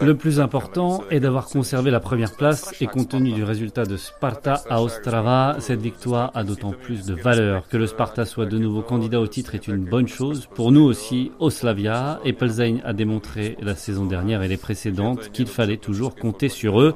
Le 0.01 0.15
plus 0.15 0.41
important 0.41 1.05
est 1.11 1.21
d'avoir 1.21 1.47
conservé 1.49 1.91
la 1.91 2.01
première 2.01 2.33
place 2.33 2.73
et 2.81 2.87
compte 2.87 3.11
tenu 3.11 3.33
du 3.33 3.45
résultat 3.45 3.85
de 3.85 3.99
Sparta 3.99 4.63
à 4.71 4.81
Ostrava, 4.81 5.57
cette 5.59 5.83
victoire 5.83 6.31
a 6.33 6.45
d'autant 6.45 6.73
plus 6.73 7.05
de 7.05 7.15
valeur. 7.15 7.69
Que 7.69 7.77
le 7.77 7.87
Sparta 7.87 8.25
soit 8.25 8.47
de 8.47 8.57
nouveau 8.57 8.81
candidat 8.81 9.21
au 9.21 9.27
titre 9.27 9.55
est 9.55 9.69
une 9.69 9.85
bonne 9.85 10.09
chose. 10.09 10.49
Pour 10.55 10.73
nous 10.73 10.94
aussi, 10.95 11.33
au 11.41 11.51
Slavia, 11.51 12.21
et 12.25 12.37
a 12.85 12.93
démontré 12.93 13.57
la 13.61 13.75
saison 13.75 14.07
dernière 14.07 14.45
et 14.45 14.49
les 14.49 14.57
précédentes 14.57 15.33
qu'il 15.33 15.49
fallait 15.49 15.77
toujours 15.77 16.15
compter 16.15 16.49
sur 16.49 16.81
eux. 16.81 16.95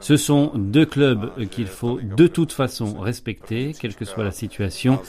Ce 0.00 0.18
sont 0.18 0.52
deux 0.54 0.84
clubs 0.84 1.30
qu'il 1.50 1.66
faut 1.66 1.98
de 2.00 2.26
toute 2.26 2.52
façon 2.52 3.00
respecter, 3.00 3.74
quelle 3.80 3.94
que 3.94 4.04
soit 4.04 4.22
la 4.22 4.32
situation. 4.32 5.00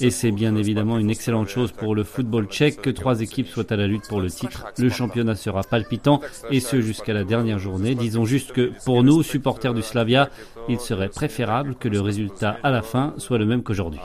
Et 0.00 0.10
c'est 0.10 0.30
bien 0.30 0.54
évidemment 0.56 0.98
une 0.98 1.10
excellente 1.10 1.48
chose 1.48 1.72
pour 1.72 1.94
le 1.94 2.04
football 2.04 2.46
tchèque 2.46 2.82
que 2.82 2.90
trois 2.90 3.22
équipes 3.22 3.48
soient 3.48 3.72
à 3.72 3.76
la 3.76 3.86
lutte 3.86 4.06
pour 4.08 4.20
le 4.20 4.30
titre. 4.30 4.66
Le 4.78 4.90
championnat 4.90 5.34
sera 5.34 5.62
palpitant 5.62 6.20
et 6.50 6.60
ce 6.60 6.80
jusqu'à 6.80 7.14
la 7.14 7.24
dernière 7.24 7.58
journée. 7.58 7.94
Disons 7.94 8.26
juste 8.26 8.52
que 8.52 8.70
pour 8.84 9.02
nous, 9.02 9.22
supporters 9.22 9.74
du 9.74 9.82
Slavia, 9.82 10.28
il 10.68 10.80
serait 10.80 11.08
préférable 11.08 11.74
que 11.74 11.88
le 11.88 12.00
résultat 12.00 12.56
à 12.62 12.70
la 12.70 12.82
fin 12.82 13.14
soit 13.18 13.38
le 13.38 13.46
même 13.46 13.62
qu'aujourd'hui. 13.62 14.00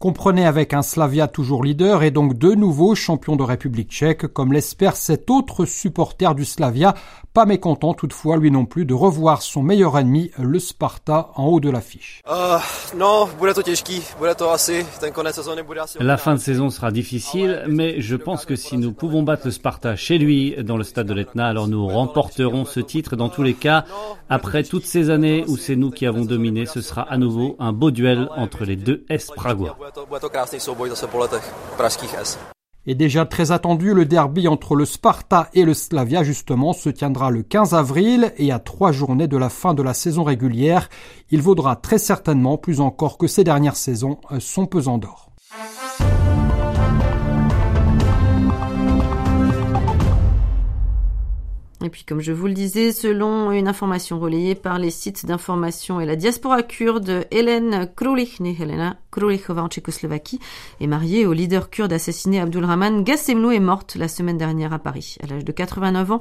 Comprenez 0.00 0.46
avec 0.46 0.72
un 0.72 0.80
Slavia 0.80 1.28
toujours 1.28 1.62
leader 1.62 2.02
et 2.02 2.10
donc 2.10 2.38
de 2.38 2.54
nouveau 2.54 2.94
champion 2.94 3.36
de 3.36 3.42
République 3.42 3.90
tchèque, 3.90 4.28
comme 4.28 4.50
l'espère 4.50 4.96
cet 4.96 5.28
autre 5.28 5.66
supporter 5.66 6.34
du 6.34 6.46
Slavia, 6.46 6.94
pas 7.34 7.44
mécontent 7.44 7.92
toutefois 7.92 8.38
lui 8.38 8.50
non 8.50 8.64
plus 8.64 8.86
de 8.86 8.94
revoir 8.94 9.42
son 9.42 9.62
meilleur 9.62 9.98
ennemi, 9.98 10.30
le 10.38 10.58
Sparta, 10.58 11.28
en 11.36 11.48
haut 11.48 11.60
de 11.60 11.68
l'affiche. 11.68 12.22
La 16.00 16.16
fin 16.16 16.34
de 16.34 16.40
saison 16.40 16.70
sera 16.70 16.90
difficile, 16.90 17.64
mais 17.68 18.00
je 18.00 18.16
pense 18.16 18.46
que 18.50 18.56
si 18.56 18.78
nous 18.78 18.92
pouvons 18.92 19.22
battre 19.22 19.42
le 19.44 19.52
Sparta 19.52 19.94
chez 19.94 20.18
lui, 20.18 20.56
dans 20.64 20.76
le 20.76 20.82
stade 20.82 21.06
de 21.06 21.14
l'Etna, 21.14 21.46
alors 21.46 21.68
nous 21.68 21.86
remporterons 21.86 22.64
ce 22.64 22.80
titre. 22.80 23.14
Dans 23.14 23.28
tous 23.28 23.44
les 23.44 23.54
cas, 23.54 23.84
après 24.28 24.64
toutes 24.64 24.86
ces 24.86 25.08
années 25.08 25.44
où 25.46 25.56
c'est 25.56 25.76
nous 25.76 25.92
qui 25.92 26.04
avons 26.04 26.24
dominé, 26.24 26.66
ce 26.66 26.80
sera 26.80 27.02
à 27.02 27.16
nouveau 27.16 27.54
un 27.60 27.72
beau 27.72 27.92
duel 27.92 28.28
entre 28.36 28.64
les 28.64 28.74
deux 28.74 29.04
S 29.08 29.30
pragois. 29.36 29.78
Et 32.88 32.96
déjà 32.96 33.24
très 33.24 33.52
attendu, 33.52 33.94
le 33.94 34.04
derby 34.04 34.48
entre 34.48 34.74
le 34.74 34.84
Sparta 34.84 35.48
et 35.54 35.64
le 35.64 35.72
Slavia 35.72 36.24
justement 36.24 36.72
se 36.72 36.88
tiendra 36.88 37.30
le 37.30 37.44
15 37.44 37.72
avril 37.74 38.32
et 38.36 38.50
à 38.50 38.58
trois 38.58 38.90
journées 38.90 39.28
de 39.28 39.36
la 39.36 39.48
fin 39.48 39.74
de 39.74 39.82
la 39.84 39.94
saison 39.94 40.24
régulière. 40.24 40.88
Il 41.30 41.40
vaudra 41.40 41.76
très 41.76 41.98
certainement, 41.98 42.58
plus 42.58 42.80
encore 42.80 43.16
que 43.16 43.28
ces 43.28 43.44
dernières 43.44 43.76
saisons, 43.76 44.18
son 44.40 44.66
pesant 44.66 44.98
d'or. 44.98 45.30
Et 51.82 51.88
puis, 51.88 52.04
comme 52.04 52.20
je 52.20 52.32
vous 52.32 52.46
le 52.46 52.52
disais, 52.52 52.92
selon 52.92 53.52
une 53.52 53.66
information 53.66 54.20
relayée 54.20 54.54
par 54.54 54.78
les 54.78 54.90
sites 54.90 55.24
d'information 55.24 55.98
et 55.98 56.04
la 56.04 56.14
diaspora 56.14 56.62
kurde, 56.62 57.26
Hélène 57.30 57.88
Krulich, 57.96 58.38
née 58.40 58.56
Helena 58.60 58.98
Krulichova 59.10 59.62
en 59.62 59.68
Tchécoslovaquie, 59.68 60.40
est 60.80 60.86
mariée 60.86 61.24
au 61.24 61.32
leader 61.32 61.70
kurde 61.70 61.92
assassiné 61.92 62.38
Abdulrahman 62.40 63.02
Gassemlou 63.02 63.50
est 63.50 63.60
morte 63.60 63.96
la 63.96 64.08
semaine 64.08 64.36
dernière 64.36 64.74
à 64.74 64.78
Paris. 64.78 65.16
À 65.22 65.26
l'âge 65.26 65.44
de 65.44 65.52
89 65.52 66.12
ans, 66.12 66.20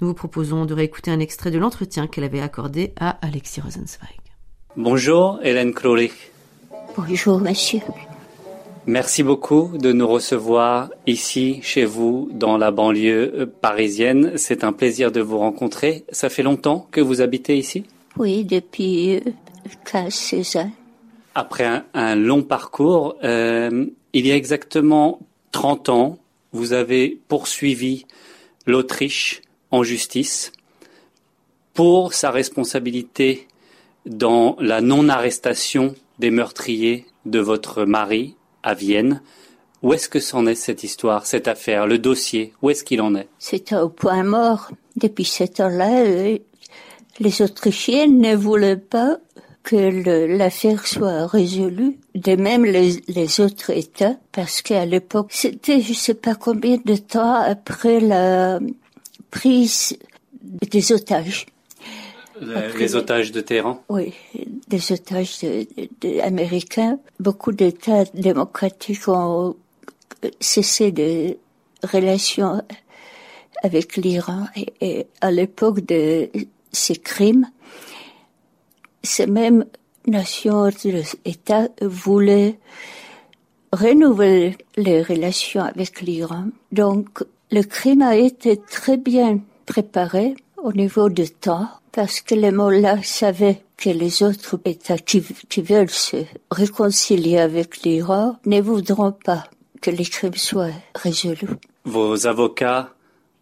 nous 0.00 0.08
vous 0.08 0.14
proposons 0.14 0.64
de 0.64 0.74
réécouter 0.74 1.10
un 1.10 1.20
extrait 1.20 1.50
de 1.50 1.58
l'entretien 1.58 2.06
qu'elle 2.06 2.24
avait 2.24 2.40
accordé 2.40 2.92
à 3.00 3.18
Alexis 3.26 3.60
Rosenzweig. 3.60 4.20
Bonjour, 4.76 5.40
Hélène 5.42 5.74
Krulich. 5.74 6.30
Bonjour, 6.96 7.40
monsieur. 7.40 7.80
Merci 8.90 9.22
beaucoup 9.22 9.78
de 9.78 9.92
nous 9.92 10.08
recevoir 10.08 10.90
ici, 11.06 11.60
chez 11.62 11.84
vous, 11.84 12.28
dans 12.32 12.58
la 12.58 12.72
banlieue 12.72 13.32
euh, 13.36 13.46
parisienne. 13.46 14.32
C'est 14.34 14.64
un 14.64 14.72
plaisir 14.72 15.12
de 15.12 15.20
vous 15.20 15.38
rencontrer. 15.38 16.04
Ça 16.10 16.28
fait 16.28 16.42
longtemps 16.42 16.88
que 16.90 17.00
vous 17.00 17.20
habitez 17.20 17.56
ici? 17.56 17.84
Oui, 18.16 18.42
depuis 18.42 19.22
15 19.84 20.34
euh, 20.34 20.58
ans. 20.58 20.72
Après 21.36 21.84
un, 21.94 22.16
long 22.16 22.42
parcours, 22.42 23.14
euh, 23.22 23.86
il 24.12 24.26
y 24.26 24.32
a 24.32 24.34
exactement 24.34 25.20
30 25.52 25.88
ans, 25.88 26.18
vous 26.50 26.72
avez 26.72 27.16
poursuivi 27.28 28.06
l'Autriche 28.66 29.40
en 29.70 29.84
justice 29.84 30.50
pour 31.74 32.12
sa 32.12 32.32
responsabilité 32.32 33.46
dans 34.04 34.56
la 34.58 34.80
non-arrestation 34.80 35.94
des 36.18 36.32
meurtriers 36.32 37.06
de 37.24 37.38
votre 37.38 37.84
mari 37.84 38.34
à 38.62 38.74
Vienne. 38.74 39.20
Où 39.82 39.94
est-ce 39.94 40.08
que 40.08 40.20
c'en 40.20 40.46
est 40.46 40.54
cette 40.54 40.84
histoire, 40.84 41.26
cette 41.26 41.48
affaire, 41.48 41.86
le 41.86 41.98
dossier? 41.98 42.52
Où 42.62 42.70
est-ce 42.70 42.84
qu'il 42.84 43.00
en 43.00 43.14
est? 43.14 43.28
C'est 43.38 43.72
au 43.72 43.88
point 43.88 44.22
mort. 44.22 44.70
Depuis 44.96 45.24
cette 45.24 45.60
heure-là, 45.60 46.00
euh, 46.00 46.38
les 47.18 47.42
Autrichiens 47.42 48.06
ne 48.06 48.34
voulaient 48.36 48.76
pas 48.76 49.18
que 49.62 50.36
l'affaire 50.36 50.86
soit 50.86 51.26
résolue, 51.26 51.98
de 52.14 52.34
même 52.34 52.64
les, 52.64 53.02
les 53.08 53.40
autres 53.40 53.70
États, 53.70 54.16
parce 54.32 54.62
qu'à 54.62 54.86
l'époque, 54.86 55.28
c'était 55.30 55.80
je 55.80 55.92
sais 55.92 56.14
pas 56.14 56.34
combien 56.34 56.78
de 56.84 56.96
temps 56.96 57.34
après 57.34 58.00
la 58.00 58.58
prise 59.30 59.98
des 60.42 60.92
otages. 60.92 61.46
Les, 62.40 62.94
otages 62.96 63.32
de 63.32 63.40
Téhéran? 63.42 63.82
Oui, 63.90 64.14
des 64.70 64.92
otages 64.92 65.44
américains. 66.22 66.98
Beaucoup 67.18 67.52
d'États 67.52 68.04
démocratiques 68.14 69.08
ont 69.08 69.56
cessé 70.40 70.92
de 70.92 71.36
relations 71.82 72.62
avec 73.62 73.96
l'Iran 73.96 74.46
et, 74.80 75.06
à 75.20 75.30
l'époque 75.30 75.80
de 75.84 76.30
ces 76.72 76.96
crimes, 76.96 77.46
ces 79.02 79.26
mêmes 79.26 79.64
nations, 80.06 80.70
États 81.24 81.68
voulaient 81.82 82.58
renouveler 83.72 84.56
les 84.76 85.02
relations 85.02 85.62
avec 85.62 86.00
l'Iran. 86.00 86.46
Donc, 86.72 87.22
le 87.50 87.62
crime 87.62 88.02
a 88.02 88.16
été 88.16 88.56
très 88.56 88.96
bien 88.96 89.40
préparé 89.66 90.34
au 90.56 90.72
niveau 90.72 91.08
du 91.08 91.28
temps 91.28 91.68
parce 91.92 92.20
que 92.20 92.34
les 92.34 92.50
mollahs 92.50 93.02
savaient 93.02 93.62
que 93.76 93.90
les 93.90 94.22
autres 94.22 94.60
États 94.64 94.98
qui, 94.98 95.22
veulent 95.60 95.90
se 95.90 96.18
réconcilier 96.50 97.38
avec 97.38 97.82
l'Iran 97.82 98.36
ne 98.46 98.60
voudront 98.60 99.12
pas 99.12 99.44
que 99.80 99.90
les 99.90 100.04
crimes 100.04 100.34
soient 100.34 100.76
résolus. 100.94 101.48
Vos 101.84 102.26
avocats 102.26 102.90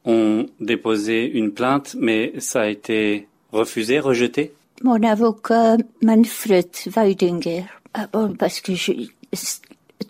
ont 0.05 0.47
déposé 0.61 1.28
une 1.28 1.52
plainte, 1.52 1.97
mais 1.99 2.33
ça 2.38 2.62
a 2.62 2.67
été 2.69 3.26
refusé, 3.52 3.99
rejeté? 3.99 4.55
Mon 4.83 5.02
avocat 5.02 5.76
Manfred 6.02 6.69
Weidinger, 6.95 7.64
ah 7.95 8.07
bon, 8.12 8.35
parce 8.35 8.61
que 8.61 8.75
je, 8.75 8.93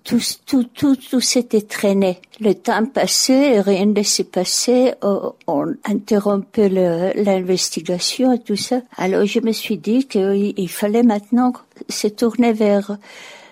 tout, 0.04 0.21
tout, 0.47 0.64
tout, 0.64 0.97
tout 0.97 1.21
s'était 1.21 1.62
traîné. 1.62 2.21
Le 2.40 2.54
temps 2.54 2.85
passait, 2.87 3.61
rien 3.61 3.87
ne 3.87 4.02
s'est 4.02 4.25
passé. 4.25 4.92
On 5.02 5.75
interrompait 5.85 6.68
l'investigation 7.14 8.33
et 8.33 8.38
tout 8.38 8.57
ça. 8.57 8.80
Alors 8.97 9.25
je 9.26 9.40
me 9.40 9.52
suis 9.52 9.78
dit 9.78 10.07
qu'il 10.07 10.68
fallait 10.68 11.02
maintenant 11.02 11.52
se 11.88 12.09
tourner 12.09 12.52
vers 12.52 12.97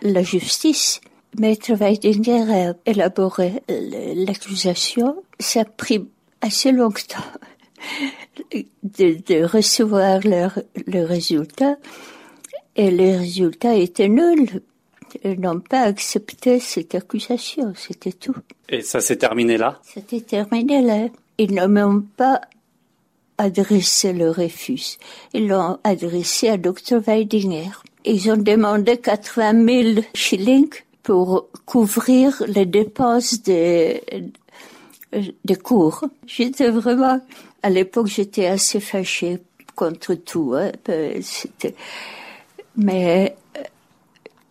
la 0.03 0.23
justice. 0.23 1.01
Maître 1.39 1.75
Weidinger 1.75 2.45
a 2.51 2.75
élaboré 2.87 3.63
l'accusation. 3.69 5.17
Ça 5.39 5.61
a 5.61 5.65
pris 5.65 6.07
assez 6.41 6.73
longtemps 6.73 7.25
de, 8.83 9.45
recevoir 9.45 10.21
le 10.23 11.05
résultat. 11.05 11.77
Et 12.77 12.91
le 12.91 13.19
résultat 13.19 13.75
était 13.75 14.09
nul 14.09 14.61
n'ont 15.25 15.61
pas 15.61 15.83
accepté 15.83 16.61
cette 16.61 16.95
accusation, 16.95 17.73
c'était 17.77 18.13
tout. 18.13 18.37
Et 18.69 18.83
ça 18.83 19.01
s'est 19.01 19.17
terminé 19.17 19.57
là? 19.57 19.81
C'était 19.83 20.21
terminé 20.21 20.83
là. 20.83 21.09
Ils 21.39 21.55
ne 21.55 21.67
m'ont 21.67 22.03
pas 22.17 22.41
adressé 23.39 24.13
le 24.13 24.31
refus. 24.31 24.99
Ils 25.35 25.49
l'ont 25.49 25.79
adressé 25.85 26.49
à 26.49 26.57
Dr. 26.57 27.01
Weidinger. 27.07 27.71
Ils 28.05 28.31
ont 28.31 28.37
demandé 28.37 28.99
80 28.99 29.93
000 29.95 30.07
shillings 30.15 30.71
pour 31.03 31.49
couvrir 31.65 32.43
les 32.47 32.67
dépenses 32.67 33.43
de, 33.43 34.01
de 35.13 35.55
cours. 35.55 36.05
J'étais 36.27 36.71
vraiment, 36.71 37.21
à 37.63 37.71
l'époque, 37.71 38.07
j'étais 38.07 38.47
assez 38.47 38.81
fâchée 38.81 39.39
contre 39.75 40.15
tout. 40.15 40.55
Hein. 40.57 40.73
Mais 42.77 43.37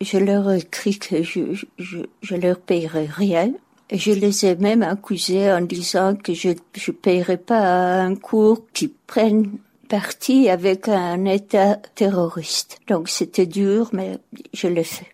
je 0.02 0.18
leur 0.18 0.52
ai 0.52 0.60
écrit 0.60 0.98
que 1.00 1.24
je, 1.24 1.64
je, 1.78 2.00
je 2.22 2.36
leur 2.36 2.60
payerais 2.60 3.08
rien. 3.10 3.54
Je 3.92 4.12
les 4.12 4.46
ai 4.46 4.56
même 4.56 4.82
accusés 4.82 5.52
en 5.52 5.62
disant 5.62 6.16
que 6.16 6.34
je 6.34 6.50
ne 6.50 6.92
payerais 6.92 7.38
pas 7.38 8.02
un 8.02 8.16
cours 8.16 8.62
qui 8.74 8.88
prenne 8.88 9.52
parti 9.88 10.50
avec 10.50 10.88
un 10.88 11.26
État 11.26 11.76
terroriste. 11.94 12.80
Donc 12.88 13.10
c'était 13.10 13.46
dur, 13.46 13.90
mais 13.94 14.18
je 14.54 14.68
l'ai 14.68 14.84
fait. 14.84 15.08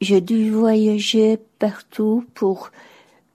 J'ai 0.00 0.20
dû 0.20 0.50
voyager 0.50 1.38
partout 1.58 2.24
pour 2.34 2.70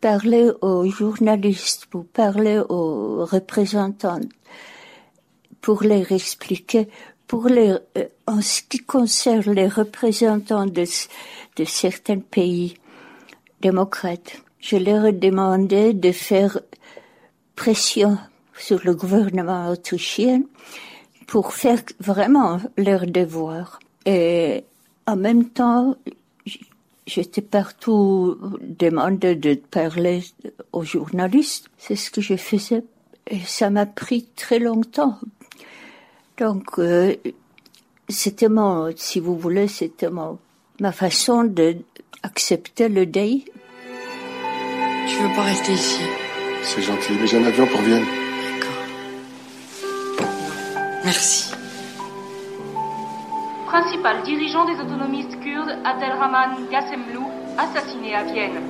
parler 0.01 0.51
aux 0.61 0.85
journalistes, 0.85 1.85
pour 1.85 2.05
parler 2.05 2.59
aux 2.69 3.25
représentants, 3.25 4.19
pour 5.61 5.83
leur 5.83 6.11
expliquer 6.11 6.87
pour 7.31 7.47
les, 7.47 7.77
euh, 7.97 8.07
en 8.27 8.41
ce 8.41 8.61
qui 8.61 8.79
concerne 8.79 9.53
les 9.53 9.69
représentants 9.69 10.65
de, 10.65 10.83
de 11.55 11.63
certains 11.63 12.19
pays 12.19 12.73
démocrates, 13.61 14.41
je 14.59 14.75
leur 14.75 15.05
ai 15.05 15.13
demandé 15.13 15.93
de 15.93 16.11
faire 16.11 16.59
pression 17.55 18.17
sur 18.57 18.81
le 18.83 18.93
gouvernement 18.93 19.69
autrichien 19.69 20.41
pour 21.25 21.53
faire 21.53 21.81
vraiment 22.01 22.59
leur 22.75 23.07
devoir. 23.07 23.79
Et 24.05 24.65
en 25.07 25.15
même 25.15 25.45
temps, 25.45 25.95
j'étais 27.07 27.41
partout 27.41 28.37
demandé 28.59 29.35
de 29.35 29.53
parler 29.53 30.21
aux 30.73 30.83
journalistes. 30.83 31.69
C'est 31.77 31.95
ce 31.95 32.11
que 32.11 32.19
je 32.19 32.35
faisais. 32.35 32.83
Et 33.27 33.39
ça 33.39 33.69
m'a 33.69 33.85
pris 33.85 34.27
très 34.35 34.59
longtemps 34.59 35.17
donc, 36.41 36.79
euh, 36.79 37.13
c'était 38.09 38.49
mon, 38.49 38.91
si 38.95 39.19
vous 39.19 39.37
voulez, 39.37 39.67
c'était 39.67 40.09
ma 40.09 40.91
façon 40.91 41.43
d'accepter 41.43 42.89
le 42.89 43.05
deuil. 43.05 43.45
Tu 45.07 45.17
veux 45.17 45.35
pas 45.35 45.43
rester 45.43 45.73
ici 45.73 46.01
C'est 46.63 46.81
gentil, 46.81 47.13
mais 47.19 47.27
j'ai 47.27 47.37
un 47.37 47.45
avion 47.45 47.67
pour 47.67 47.81
Vienne. 47.81 48.05
D'accord. 48.59 48.83
Merci. 51.05 51.53
Principal 53.67 54.23
dirigeant 54.23 54.65
des 54.65 54.79
autonomistes 54.81 55.39
kurdes, 55.41 55.77
Abdelrahman 55.85 56.67
Gassemlou, 56.71 57.27
assassiné 57.59 58.15
à 58.15 58.23
Vienne. 58.23 58.61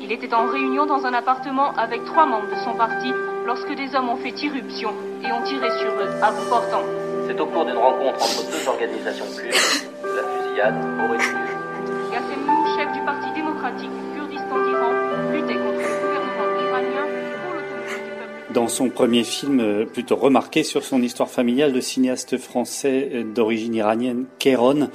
Il 0.00 0.10
était 0.10 0.32
en 0.32 0.46
réunion 0.46 0.86
dans 0.86 1.04
un 1.04 1.12
appartement 1.12 1.74
avec 1.74 2.02
trois 2.06 2.24
membres 2.24 2.48
de 2.48 2.58
son 2.64 2.74
parti 2.78 3.12
lorsque 3.48 3.74
des 3.74 3.94
hommes 3.96 4.10
ont 4.10 4.16
fait 4.16 4.42
irruption 4.42 4.90
et 5.24 5.32
ont 5.32 5.42
tiré 5.42 5.70
sur 5.80 5.88
eux 5.88 6.10
à 6.22 6.30
bout 6.30 6.48
portant. 6.50 6.82
C'est 7.26 7.40
au 7.40 7.46
cours 7.46 7.64
d'une 7.64 7.78
rencontre 7.78 8.20
entre 8.22 8.44
deux 8.50 8.68
organisations 8.68 9.24
kurdes 9.24 9.54
que 10.02 10.16
la 10.16 10.22
fusillade 10.22 10.74
aurait 10.98 11.16
eu 11.16 11.32
lieu. 11.32 12.12
Gassemlou, 12.12 12.76
chef 12.76 12.92
du 12.92 13.00
Parti 13.06 13.32
démocratique 13.34 13.90
Kurdistan 14.14 14.58
d'Iran, 14.66 14.92
luttait 15.32 15.54
contre 15.54 15.80
le 15.80 15.96
gouvernement 16.04 16.68
iranien 16.68 17.06
pour 17.42 17.54
l'autonomie 17.54 18.04
du 18.04 18.10
peuple. 18.18 18.52
Dans 18.52 18.68
son 18.68 18.90
premier 18.90 19.24
film, 19.24 19.60
euh, 19.60 19.86
plutôt 19.86 20.16
remarqué 20.16 20.62
sur 20.62 20.84
son 20.84 21.00
histoire 21.00 21.30
familiale, 21.30 21.72
le 21.72 21.80
cinéaste 21.80 22.36
français 22.36 23.08
euh, 23.14 23.24
d'origine 23.24 23.74
iranienne, 23.74 24.26
Kéron, 24.38 24.90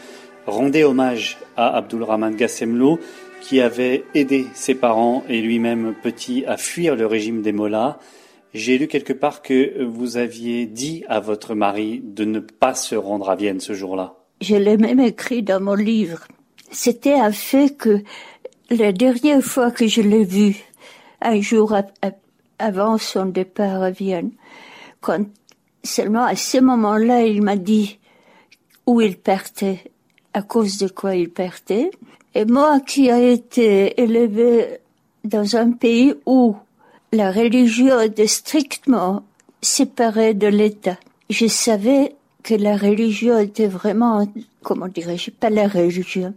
rendait 0.46 0.84
hommage 0.84 1.40
à 1.58 1.76
Abdulrahman 1.76 2.36
Gassemlou, 2.36 3.00
qui 3.42 3.62
avait 3.62 4.04
aidé 4.14 4.46
ses 4.54 4.76
parents 4.76 5.24
et 5.28 5.42
lui-même 5.42 5.96
petit 6.04 6.46
à 6.46 6.58
fuir 6.58 6.96
le 6.96 7.08
régime 7.08 7.42
des 7.42 7.52
Mollahs. 7.52 7.98
J'ai 8.54 8.78
lu 8.78 8.88
quelque 8.88 9.14
part 9.14 9.42
que 9.42 9.84
vous 9.84 10.18
aviez 10.18 10.66
dit 10.66 11.04
à 11.08 11.20
votre 11.20 11.56
mari 11.56 12.02
de 12.04 12.24
ne 12.26 12.40
pas 12.40 12.76
se 12.76 12.96
rendre 12.96 13.30
à 13.30 13.36
Vienne 13.36 13.60
ce 13.60 13.74
jour-là. 13.74 14.16
Je 14.42 14.56
l'ai 14.56 14.78
même 14.78 15.00
écrit 15.00 15.42
dans 15.42 15.62
mon 15.62 15.74
livre. 15.74 16.28
C'était 16.72 17.14
un 17.14 17.32
fait 17.32 17.76
que 17.76 18.04
la 18.70 18.92
dernière 18.92 19.44
fois 19.44 19.72
que 19.72 19.88
je 19.88 20.02
l'ai 20.02 20.24
vu, 20.24 20.56
un 21.22 21.42
jour 21.42 21.76
avant 22.60 22.98
son 22.98 23.26
départ 23.26 23.82
à 23.82 23.92
Vienne, 23.92 24.32
quand 25.02 25.26
seulement 25.84 26.26
à 26.26 26.36
ce 26.36 26.60
moment-là, 26.60 27.26
il 27.26 27.42
m'a 27.42 27.56
dit 27.56 28.00
où 28.86 29.02
il 29.02 29.18
partait. 29.18 29.80
à 30.34 30.42
cause 30.42 30.78
de 30.78 30.88
quoi 30.88 31.16
il 31.16 31.30
partait. 31.30 31.92
Et 32.34 32.46
moi 32.46 32.80
qui 32.80 33.08
ai 33.08 33.34
été 33.34 34.02
élevé 34.02 34.80
dans 35.24 35.56
un 35.56 35.72
pays 35.72 36.14
où 36.26 36.56
la 37.14 37.32
religion 37.32 38.02
était 38.02 38.28
strictement 38.28 39.24
séparée 39.62 40.34
de 40.34 40.48
l'État, 40.48 40.98
je 41.30 41.46
savais 41.46 42.16
que 42.42 42.56
la 42.56 42.76
religion 42.76 43.38
était 43.38 43.68
vraiment, 43.68 44.28
comment 44.64 44.88
dirais-je, 44.88 45.30
pas 45.30 45.52
la 45.52 45.68
religion, 45.68 46.34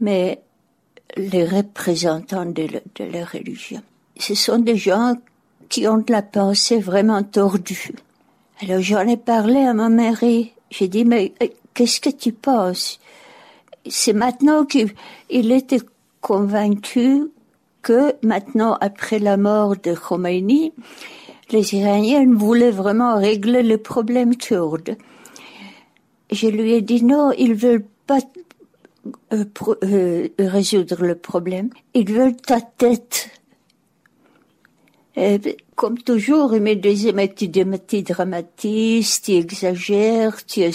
mais 0.00 0.40
les 1.16 1.44
représentants 1.44 2.46
de, 2.46 2.66
la 2.98 3.24
religion. 3.24 3.80
Ce 4.18 4.34
sont 4.34 4.58
des 4.58 4.76
gens 4.76 5.14
qui 5.68 5.86
ont 5.86 5.98
de 5.98 6.12
la 6.12 6.22
pensée 6.22 6.80
vraiment 6.80 7.22
tordue. 7.22 7.92
Alors 8.60 8.80
j'en 8.80 9.06
ai 9.06 9.16
parlé 9.16 9.60
à 9.60 9.72
ma 9.72 9.88
mari. 9.88 10.52
J'ai 10.70 10.88
dit, 10.88 11.04
mais 11.04 11.32
euh, 11.42 11.46
qu'est-ce 11.74 12.00
que 12.00 12.10
tu 12.10 12.32
penses? 12.32 12.98
C'est 13.88 14.12
maintenant 14.12 14.64
qu'il 14.64 14.92
était 15.30 15.80
convaincu 16.20 17.30
que 17.88 18.14
maintenant, 18.22 18.76
après 18.82 19.18
la 19.18 19.38
mort 19.38 19.74
de 19.82 19.94
Khomeini, 19.94 20.74
les 21.50 21.74
Iraniens 21.74 22.30
voulaient 22.34 22.70
vraiment 22.70 23.16
régler 23.16 23.62
le 23.62 23.78
problème 23.78 24.36
kurde. 24.36 24.98
Je 26.30 26.48
lui 26.48 26.72
ai 26.74 26.82
dit 26.82 27.02
non, 27.02 27.32
ils 27.32 27.54
veulent 27.54 27.86
pas 28.06 28.18
euh, 29.32 29.44
euh, 29.84 30.28
résoudre 30.38 31.02
le 31.02 31.14
problème. 31.14 31.70
Ils 31.94 32.12
veulent 32.12 32.36
ta 32.36 32.60
tête. 32.60 33.30
Et, 35.20 35.56
comme 35.74 35.98
toujours, 35.98 36.54
il 36.54 36.62
me 36.62 36.74
disait, 36.74 37.12
mais 37.12 37.34
tu, 37.34 37.50
tu 37.50 38.02
dramatises, 38.02 39.20
tu 39.20 39.32
exagères, 39.32 40.46
tu 40.46 40.60
es 40.60 40.70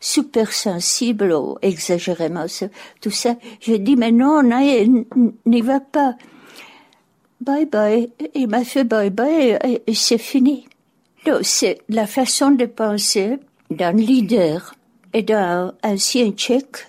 super 0.00 0.52
sensible 0.52 1.32
au 1.32 1.58
exagérément, 1.60 2.46
tout 3.00 3.10
ça. 3.10 3.34
Je 3.60 3.74
dis, 3.74 3.96
mais 3.96 4.12
non, 4.12 4.42
n'y 4.44 5.60
va 5.60 5.80
pas. 5.80 6.14
Bye 7.40 7.66
bye. 7.66 8.12
Il 8.34 8.46
m'a 8.46 8.62
fait 8.62 8.84
bye 8.84 9.10
bye 9.10 9.58
et, 9.88 9.94
c'est 9.94 10.18
fini. 10.18 10.68
C'est 11.42 11.80
la 11.88 12.06
façon 12.06 12.52
de 12.52 12.66
penser 12.66 13.38
d'un 13.70 13.92
leader 13.92 14.76
et 15.12 15.22
d'un 15.22 15.74
ancien 15.82 16.30
tchèque 16.30 16.86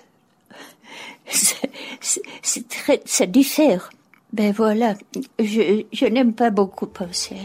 c'est 2.42 2.68
très, 2.68 3.02
ça 3.06 3.26
diffère. 3.26 3.89
Ben 4.34 4.52
voilà, 4.52 4.96
je, 5.38 5.84
je 5.91 6.06
n'aime 6.08 6.34
pas 6.34 6.50
beaucoup 6.50 6.88
penser. 6.88 7.36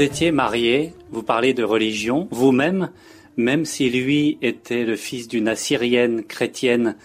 Vous 0.00 0.06
étiez 0.06 0.32
marié, 0.32 0.94
vous 1.10 1.22
parlez 1.22 1.52
de 1.52 1.62
religion, 1.62 2.26
vous-même, 2.30 2.88
même 3.36 3.66
si 3.66 3.90
lui 3.90 4.38
était 4.40 4.84
le 4.84 4.96
fils 4.96 5.28
d'une 5.28 5.46
assyrienne 5.46 6.24
chrétienne 6.24 6.96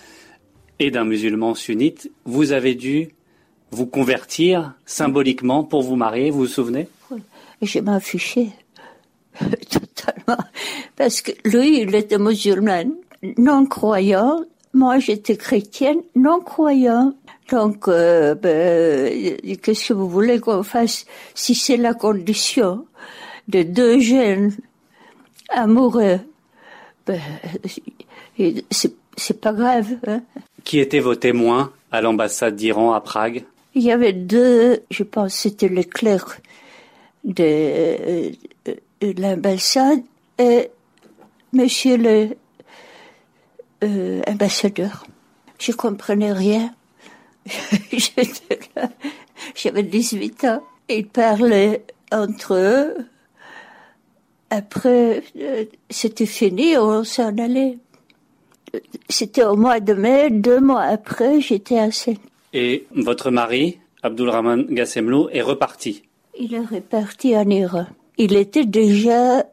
et 0.79 0.91
d'un 0.91 1.03
musulman 1.03 1.55
sunnite, 1.55 2.09
vous 2.23 2.53
avez 2.53 2.73
dû 2.73 3.09
vous 3.71 3.85
convertir 3.85 4.75
symboliquement 4.85 5.65
pour 5.65 5.83
vous 5.83 5.97
marier, 5.97 6.29
vous 6.29 6.37
vous 6.37 6.47
souvenez? 6.47 6.87
Je 7.61 7.79
m'en 7.79 7.99
fichais 7.99 8.51
totalement, 9.69 10.41
parce 10.95 11.19
que 11.19 11.33
lui, 11.43 11.81
il 11.81 11.93
était 11.95 12.17
musulman, 12.17 12.93
non 13.37 13.65
croyant, 13.65 14.39
moi 14.73 14.99
j'étais 14.99 15.35
chrétienne, 15.35 15.99
non 16.15 16.39
croyant. 16.39 17.13
Donc, 17.51 17.87
euh, 17.87 18.33
ben, 18.33 19.13
qu'est-ce 19.61 19.89
que 19.89 19.93
vous 19.93 20.09
voulez 20.09 20.39
qu'on 20.39 20.63
fasse 20.63 21.05
si 21.35 21.53
c'est 21.53 21.77
la 21.77 21.93
condition 21.93 22.85
de 23.47 23.61
deux 23.63 23.99
jeunes 23.99 24.51
amoureux? 25.49 26.19
Ben, 27.05 27.21
C'est 29.17 29.39
pas 29.39 29.53
grave. 29.53 29.97
Hein. 30.07 30.21
Qui 30.63 30.79
étaient 30.79 30.99
vos 30.99 31.15
témoins 31.15 31.71
à 31.91 32.01
l'ambassade 32.01 32.55
d'Iran 32.55 32.93
à 32.93 33.01
Prague? 33.01 33.43
Il 33.75 33.83
y 33.83 33.91
avait 33.91 34.13
deux, 34.13 34.81
je 34.89 35.03
pense 35.03 35.33
c'était 35.33 35.67
le 35.67 35.83
clerc 35.83 36.39
de, 37.25 38.31
de 38.65 39.21
l'ambassade 39.21 40.01
et 40.39 40.69
monsieur 41.53 41.97
le 41.97 42.29
euh, 43.83 44.21
ambassadeur. 44.27 45.05
Je 45.59 45.71
comprenais 45.71 46.31
rien. 46.31 46.73
J'avais 49.55 49.83
18 49.83 50.43
ans. 50.45 50.63
Ils 50.89 51.07
parlaient 51.07 51.83
entre 52.11 52.55
eux. 52.55 52.95
Après, 54.49 55.23
euh, 55.37 55.65
c'était 55.89 56.25
fini, 56.25 56.77
on 56.77 57.03
s'en 57.03 57.37
allait. 57.37 57.77
C'était 59.09 59.43
au 59.43 59.55
mois 59.55 59.79
de 59.79 59.93
mai, 59.93 60.29
deux 60.29 60.59
mois 60.59 60.83
après, 60.83 61.41
j'étais 61.41 61.79
à 61.79 61.91
Seine. 61.91 62.17
Et 62.53 62.85
votre 62.95 63.31
mari, 63.31 63.79
Abdulrahman 64.03 64.65
Gassemlou, 64.69 65.29
est 65.31 65.41
reparti 65.41 66.03
Il 66.37 66.53
est 66.53 66.59
reparti 66.59 67.35
en 67.35 67.49
Iran. 67.49 67.87
Il 68.17 68.35
était 68.35 68.65
déjà 68.65 69.45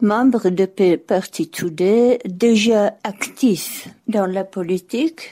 membre 0.00 0.50
de 0.50 0.96
Parti 0.96 1.48
Today, 1.48 2.18
déjà 2.24 2.94
actif 3.04 3.88
dans 4.08 4.26
la 4.26 4.44
politique 4.44 5.30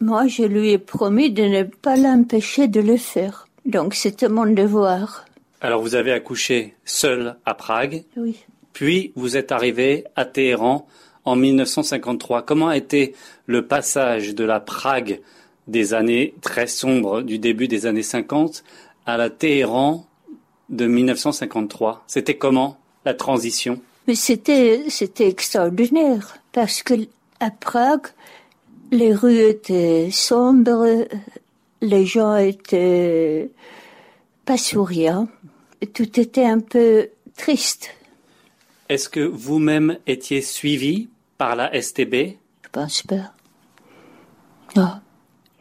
moi, 0.00 0.26
je 0.26 0.42
lui 0.42 0.70
ai 0.70 0.78
promis 0.78 1.30
de 1.30 1.42
ne 1.42 1.62
pas 1.62 1.96
l'empêcher 1.96 2.68
de 2.68 2.80
le 2.80 2.96
faire. 2.96 3.48
Donc, 3.64 3.94
c'était 3.94 4.28
mon 4.28 4.46
devoir. 4.46 5.24
Alors, 5.60 5.80
vous 5.80 5.94
avez 5.94 6.12
accouché 6.12 6.74
seul 6.84 7.36
à 7.44 7.54
Prague. 7.54 8.04
Oui. 8.16 8.36
Puis, 8.72 9.12
vous 9.16 9.36
êtes 9.36 9.52
arrivé 9.52 10.04
à 10.14 10.24
Téhéran 10.24 10.86
en 11.24 11.36
1953. 11.36 12.42
Comment 12.42 12.68
a 12.68 12.76
été 12.76 13.14
le 13.46 13.66
passage 13.66 14.34
de 14.34 14.44
la 14.44 14.60
Prague 14.60 15.20
des 15.66 15.94
années 15.94 16.34
très 16.42 16.66
sombres 16.66 17.22
du 17.22 17.38
début 17.38 17.68
des 17.68 17.86
années 17.86 18.02
50 18.02 18.64
à 19.06 19.16
la 19.16 19.30
Téhéran 19.30 20.06
de 20.68 20.86
1953 20.86 22.04
C'était 22.06 22.36
comment 22.36 22.78
la 23.04 23.14
transition? 23.14 23.80
Mais 24.06 24.14
c'était 24.14 24.84
c'était 24.88 25.28
extraordinaire 25.28 26.38
parce 26.52 26.82
que 26.82 26.94
à 27.40 27.50
Prague 27.50 28.06
les 28.90 29.14
rues 29.14 29.40
étaient 29.40 30.08
sombres, 30.10 31.06
les 31.80 32.06
gens 32.06 32.36
étaient 32.36 33.50
pas 34.44 34.56
souriants, 34.56 35.28
tout 35.94 36.20
était 36.20 36.44
un 36.44 36.60
peu 36.60 37.08
triste. 37.36 37.90
Est-ce 38.88 39.08
que 39.08 39.20
vous-même 39.20 39.98
étiez 40.06 40.42
suivi 40.42 41.08
par 41.38 41.56
la 41.56 41.80
STB 41.80 42.36
Je 42.62 42.68
pense 42.70 43.02
pas. 43.02 43.32
Non. 44.76 45.00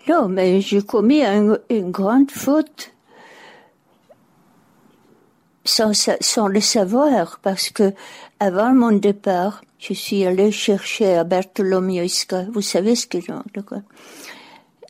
Non, 0.07 0.29
mais 0.29 0.61
j'ai 0.61 0.83
commis 0.83 1.23
une 1.23 1.91
grande 1.91 2.29
faute 2.29 2.91
sans, 5.63 5.93
sans 6.21 6.47
le 6.47 6.61
savoir, 6.61 7.39
parce 7.41 7.71
que 7.71 7.91
avant 8.39 8.73
mon 8.73 8.91
départ, 8.91 9.64
je 9.79 9.93
suis 9.93 10.25
allée 10.25 10.51
chercher 10.51 11.15
à 11.15 11.23
Bartolomeiska, 11.23 12.45
vous 12.51 12.61
savez 12.61 12.95
ce 12.95 13.07
que 13.07 13.19
j'ai 13.19 13.33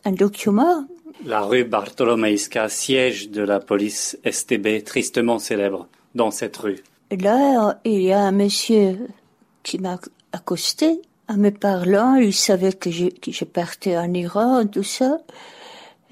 Un 0.03 0.11
document? 0.11 0.85
La 1.25 1.41
rue 1.41 1.63
Bartolomeiska, 1.63 2.69
siège 2.69 3.29
de 3.29 3.41
la 3.41 3.59
police 3.59 4.17
STB, 4.29 4.83
tristement 4.83 5.39
célèbre 5.39 5.87
dans 6.13 6.31
cette 6.31 6.57
rue. 6.57 6.83
là, 7.11 7.79
il 7.83 8.01
y 8.01 8.11
a 8.11 8.19
un 8.19 8.31
monsieur 8.31 9.07
qui 9.63 9.79
m'a 9.79 9.97
accosté 10.33 11.01
en 11.27 11.37
me 11.37 11.49
parlant. 11.49 12.15
Il 12.15 12.33
savait 12.33 12.73
que 12.73 12.91
je, 12.91 13.07
que 13.07 13.31
je 13.31 13.45
partais 13.45 13.97
en 13.97 14.13
Iran, 14.13 14.67
tout 14.67 14.83
ça, 14.83 15.17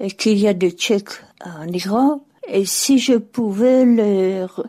et 0.00 0.10
qu'il 0.10 0.38
y 0.38 0.48
a 0.48 0.54
des 0.54 0.72
Tchèques 0.72 1.20
en 1.44 1.68
Iran. 1.68 2.24
Et 2.48 2.64
si 2.64 2.98
je 2.98 3.14
pouvais 3.14 3.84
leur 3.84 4.66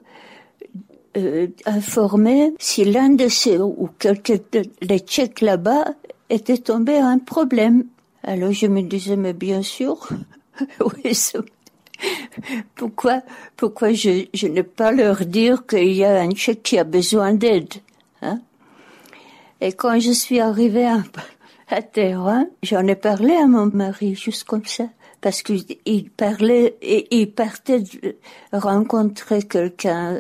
euh, 1.18 1.48
informer 1.66 2.54
si 2.60 2.86
l'un 2.86 3.10
de 3.10 3.28
ces 3.28 3.58
ou 3.58 3.90
quelques 4.00 4.42
les 4.82 5.00
Tchèques 5.00 5.42
là-bas 5.42 5.86
était 6.30 6.58
tombé 6.58 6.96
à 6.98 7.08
un 7.08 7.20
problème. 7.20 7.86
Alors 8.24 8.52
je 8.52 8.68
me 8.68 8.82
disais 8.82 9.16
mais 9.16 9.34
bien 9.34 9.62
sûr, 9.62 10.08
oui, 10.80 11.18
pourquoi 12.76 13.22
pourquoi 13.56 13.94
je, 13.94 14.26
je 14.34 14.48
ne 14.48 14.62
pas 14.62 14.92
leur 14.92 15.26
dire 15.26 15.66
qu'il 15.66 15.94
y 15.94 16.04
a 16.04 16.22
un 16.22 16.32
Tchèque 16.32 16.64
qui 16.64 16.78
a 16.78 16.84
besoin 16.84 17.34
d'aide 17.34 17.74
hein? 18.22 18.40
Et 19.62 19.72
quand 19.74 20.00
je 20.00 20.12
suis 20.12 20.40
arrivée 20.40 20.86
à, 20.86 21.04
à 21.70 21.82
Téhéran, 21.82 22.48
j'en 22.62 22.86
ai 22.88 22.96
parlé 22.96 23.34
à 23.36 23.48
mon 23.48 23.68
mari, 23.68 24.16
juste 24.16 24.44
comme 24.44 24.66
ça. 24.66 24.86
Parce 25.22 25.42
qu'il 25.42 26.10
parlait, 26.12 26.76
il 27.12 27.32
partait 27.32 27.84
rencontrer 28.52 29.44
quelqu'un 29.44 30.20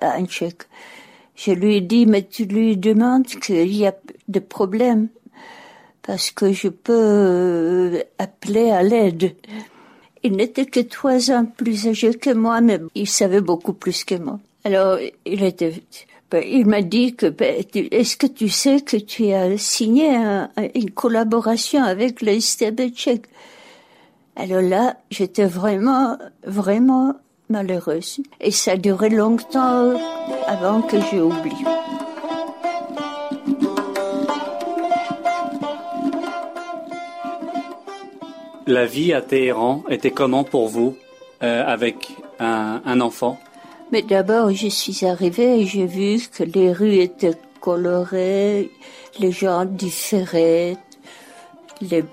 un 0.00 0.26
tchèque. 0.26 0.62
Je 1.34 1.52
lui 1.52 1.76
ai 1.76 1.80
dit, 1.80 2.06
mais 2.06 2.22
tu 2.22 2.44
lui 2.44 2.76
demandes 2.76 3.26
qu'il 3.26 3.74
y 3.74 3.86
a 3.86 3.94
des 4.28 4.40
problèmes. 4.40 5.08
Parce 6.02 6.30
que 6.30 6.52
je 6.52 6.68
peux 6.68 6.92
euh, 6.94 8.02
appeler 8.18 8.70
à 8.70 8.82
l'aide. 8.82 9.34
Il 10.22 10.32
n'était 10.32 10.66
que 10.66 10.80
trois 10.80 11.30
ans 11.30 11.44
plus 11.44 11.88
âgé 11.88 12.14
que 12.14 12.30
moi, 12.30 12.60
mais 12.60 12.78
il 12.94 13.08
savait 13.08 13.40
beaucoup 13.40 13.72
plus 13.72 14.04
que 14.04 14.14
moi. 14.14 14.38
Alors, 14.64 14.98
il 15.24 15.42
était, 15.42 15.74
ben, 16.30 16.42
il 16.44 16.66
m'a 16.66 16.82
dit 16.82 17.14
que, 17.14 17.26
ben, 17.26 17.62
est-ce 17.74 18.16
que 18.16 18.26
tu 18.26 18.48
sais 18.48 18.80
que 18.80 18.96
tu 18.96 19.32
as 19.32 19.58
signé 19.58 20.16
une 20.74 20.90
collaboration 20.90 21.82
avec 21.82 22.22
le 22.22 22.40
tchèque? 22.40 23.26
Alors 24.36 24.60
là, 24.60 24.96
j'étais 25.10 25.46
vraiment, 25.46 26.18
vraiment 26.44 27.14
malheureuse. 27.48 28.20
Et 28.40 28.50
ça 28.50 28.72
a 28.72 28.76
duré 28.76 29.08
longtemps 29.08 29.94
avant 30.46 30.82
que 30.82 30.98
j'ai 31.10 31.20
oublié. 31.20 31.64
La 38.66 38.84
vie 38.84 39.12
à 39.12 39.22
Téhéran 39.22 39.84
était 39.88 40.10
comment 40.10 40.44
pour 40.44 40.68
vous 40.68 40.96
euh, 41.42 41.64
avec 41.66 42.16
un, 42.38 42.82
un 42.84 43.00
enfant? 43.00 43.38
Mais 43.92 44.02
d'abord, 44.02 44.50
je 44.50 44.66
suis 44.66 45.06
arrivée 45.06 45.60
et 45.60 45.66
j'ai 45.66 45.86
vu 45.86 46.18
que 46.28 46.42
les 46.42 46.72
rues 46.72 46.96
étaient 46.96 47.38
colorées, 47.60 48.70
les 49.20 49.30
gens 49.30 49.64
différaient, 49.64 50.76
les, 51.80 52.04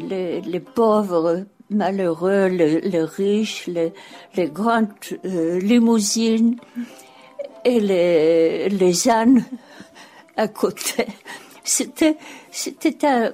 les, 0.00 0.40
les, 0.40 0.60
pauvres 0.60 1.44
malheureux, 1.70 2.46
les, 2.46 3.04
riches, 3.04 3.66
les, 3.66 3.92
les 4.36 4.48
grandes 4.48 4.88
euh, 5.24 5.58
limousines 5.60 6.56
et 7.64 7.80
les, 7.80 8.68
les 8.68 9.08
ânes 9.08 9.44
à 10.36 10.48
côté. 10.48 11.06
C'était, 11.64 12.16
c'était 12.50 13.06
un, 13.06 13.32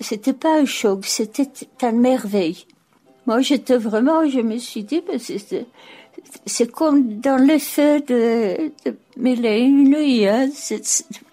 c'était 0.00 0.34
pas 0.34 0.60
un 0.60 0.64
choc, 0.66 1.04
c'était 1.06 1.48
une 1.82 2.00
merveille. 2.00 2.66
Moi, 3.26 3.40
j'étais 3.40 3.76
vraiment, 3.76 4.28
je 4.28 4.40
me 4.40 4.58
suis 4.58 4.84
dit, 4.84 5.02
ben, 5.06 5.18
c'est 6.46 6.70
comme 6.70 7.20
dans 7.20 7.42
l'effet 7.42 8.00
de, 8.00 8.70
de 8.84 8.96
Mille 9.16 9.46
et 9.46 9.60
une. 9.60 9.94
Hein. 9.94 10.48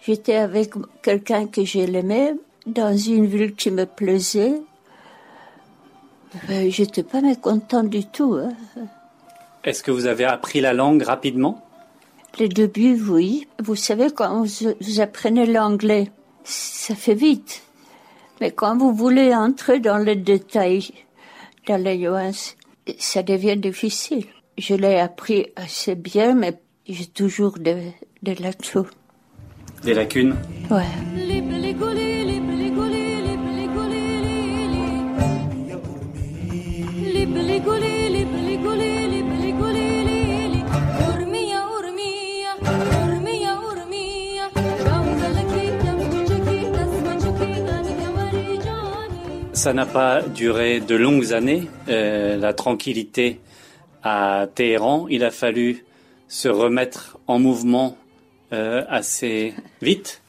J'étais 0.05 0.35
avec 0.35 0.73
quelqu'un 1.01 1.47
que 1.47 1.63
j'aimais 1.63 2.35
dans 2.67 2.95
une 2.95 3.25
ville 3.25 3.55
qui 3.55 3.71
me 3.71 3.85
plaisait. 3.85 4.61
Ben, 6.47 6.69
j'étais 6.69 7.03
pas 7.03 7.21
mécontente 7.21 7.89
du 7.89 8.05
tout. 8.05 8.35
Hein. 8.35 8.53
Est-ce 9.63 9.81
que 9.81 9.91
vous 9.91 10.05
avez 10.05 10.25
appris 10.25 10.61
la 10.61 10.73
langue 10.73 11.01
rapidement? 11.01 11.65
Le 12.39 12.47
début, 12.47 13.01
oui. 13.09 13.47
Vous 13.63 13.75
savez, 13.75 14.11
quand 14.11 14.43
vous, 14.43 14.99
apprenez 14.99 15.47
l'anglais, 15.47 16.11
ça 16.43 16.93
fait 16.93 17.15
vite. 17.15 17.63
Mais 18.39 18.51
quand 18.51 18.77
vous 18.77 18.93
voulez 18.93 19.33
entrer 19.33 19.79
dans 19.79 19.97
les 19.97 20.15
détails, 20.15 20.91
dans 21.67 21.81
les 21.81 21.97
nuances, 21.97 22.55
ça 22.99 23.23
devient 23.23 23.57
difficile 23.57 24.27
je 24.57 24.73
l'ai 24.73 24.99
appris 24.99 25.47
assez 25.55 25.95
bien, 25.95 26.33
mais 26.33 26.59
j'ai 26.87 27.05
toujours 27.05 27.57
des, 27.59 27.93
des 28.23 28.35
lacunes. 28.35 28.85
Des 29.83 29.93
lacunes? 29.93 30.35
Ouais. 30.71 30.85
Ça 49.67 49.73
n'a 49.73 49.85
pas 49.85 50.21
duré 50.21 50.79
de 50.79 50.95
longues 50.95 51.33
années, 51.33 51.69
euh, 51.89 52.37
la 52.37 52.53
tranquillité 52.53 53.41
à 54.01 54.47
Téhéran, 54.55 55.07
il 55.09 55.25
a 55.25 55.29
fallu 55.29 55.83
se 56.29 56.47
remettre 56.47 57.17
en 57.27 57.37
mouvement 57.37 57.97
euh, 58.53 58.85
assez 58.87 59.53
vite. 59.81 60.21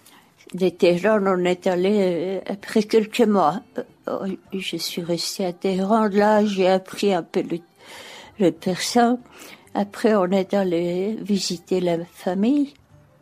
De 0.55 0.69
Téhéran, 0.71 1.21
on 1.25 1.45
est 1.45 1.69
allé 1.69 1.99
euh, 2.01 2.41
après 2.49 2.83
quelques 2.83 3.21
mois. 3.21 3.63
Euh, 4.09 4.35
je 4.53 4.77
suis 4.77 5.03
restée 5.03 5.47
à 5.47 5.53
Téhéran. 5.53 6.09
Là, 6.09 6.45
j'ai 6.45 6.69
appris 6.69 7.15
un 7.15 7.23
peu 7.23 7.43
le, 7.43 7.61
le 8.41 8.51
persan. 8.51 9.21
Après, 9.73 10.17
on 10.17 10.33
est 10.33 10.53
allé 10.53 11.17
visiter 11.21 11.79
la 11.79 11.99
famille. 12.13 12.75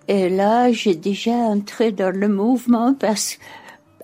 Et 0.09 0.31
là, 0.31 0.73
j'ai 0.73 0.95
déjà 0.95 1.33
entré 1.33 1.93
dans 1.93 2.11
le 2.11 2.29
mouvement 2.29 2.95
parce 2.95 3.39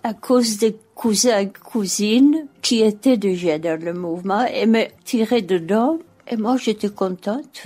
à 0.05 0.15
cause 0.15 0.59
des 0.59 0.77
cousins 1.03 1.41
et 1.41 1.49
cousines 1.51 2.47
qui 2.63 2.81
étaient 2.81 3.17
déjà 3.17 3.59
dans 3.59 3.81
le 3.83 3.93
mouvement 3.93 4.47
et 4.47 4.67
me 4.67 4.85
tiraient 5.05 5.43
dedans 5.43 5.99
et 6.29 6.37
moi, 6.37 6.57
j'étais 6.57 6.91
contente. 6.91 7.65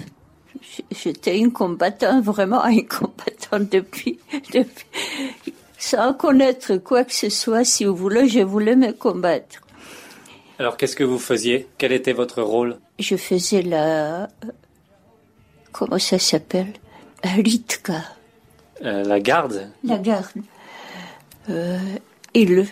J'étais 0.90 1.38
une 1.38 1.52
combattante, 1.52 2.24
vraiment 2.24 2.64
une 2.66 2.88
combattante 2.88 3.70
depuis, 3.70 4.18
depuis, 4.54 5.52
sans 5.78 6.14
connaître 6.14 6.76
quoi 6.78 7.04
que 7.04 7.12
ce 7.12 7.28
soit, 7.28 7.64
si 7.64 7.84
vous 7.84 7.94
voulez, 7.94 8.26
je 8.26 8.40
voulais 8.40 8.74
me 8.74 8.92
combattre. 8.92 9.60
Alors, 10.58 10.78
qu'est-ce 10.78 10.96
que 10.96 11.04
vous 11.04 11.18
faisiez? 11.18 11.68
Quel 11.76 11.92
était 11.92 12.14
votre 12.14 12.40
rôle? 12.40 12.78
Je 12.98 13.16
faisais 13.16 13.60
la. 13.60 14.30
Comment 15.72 15.98
ça 15.98 16.18
s'appelle? 16.18 16.72
Ritka. 17.22 18.02
Euh, 18.82 19.04
la 19.04 19.20
garde? 19.20 19.70
La 19.84 19.98
garde. 19.98 20.42
Euh, 21.50 21.78
il 22.32 22.66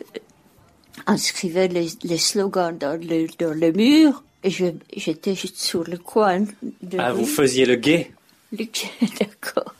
inscrivait 1.06 1.68
les, 1.68 1.88
les 2.02 2.18
slogans 2.18 2.76
dans 2.76 3.00
le, 3.00 3.26
dans 3.38 3.54
le 3.54 3.72
mur 3.72 4.22
et 4.44 4.50
j'étais 4.50 5.34
juste 5.34 5.56
sur 5.56 5.84
le 5.84 5.96
coin. 5.96 6.44
De 6.82 6.98
ah, 6.98 7.12
vous 7.12 7.24
faisiez 7.24 7.64
le 7.64 7.76
guet? 7.76 8.10
Le 8.52 8.64
guet, 8.64 8.90
d'accord. 9.18 9.74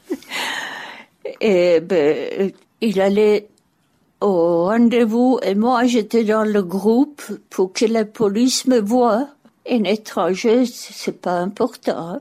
Et 1.41 1.81
ben, 1.81 2.51
il 2.81 3.01
allait 3.01 3.49
au 4.21 4.65
rendez-vous 4.65 5.39
et 5.43 5.55
moi 5.55 5.85
j'étais 5.87 6.25
dans 6.25 6.45
le 6.45 6.63
groupe 6.63 7.23
pour 7.51 7.73
que 7.73 7.85
la 7.85 8.05
police 8.05 8.67
me 8.67 8.81
voie. 8.81 9.29
Un 9.69 9.85
étranger, 9.85 10.67
c'est 10.67 11.21
pas 11.21 11.39
important. 11.39 12.21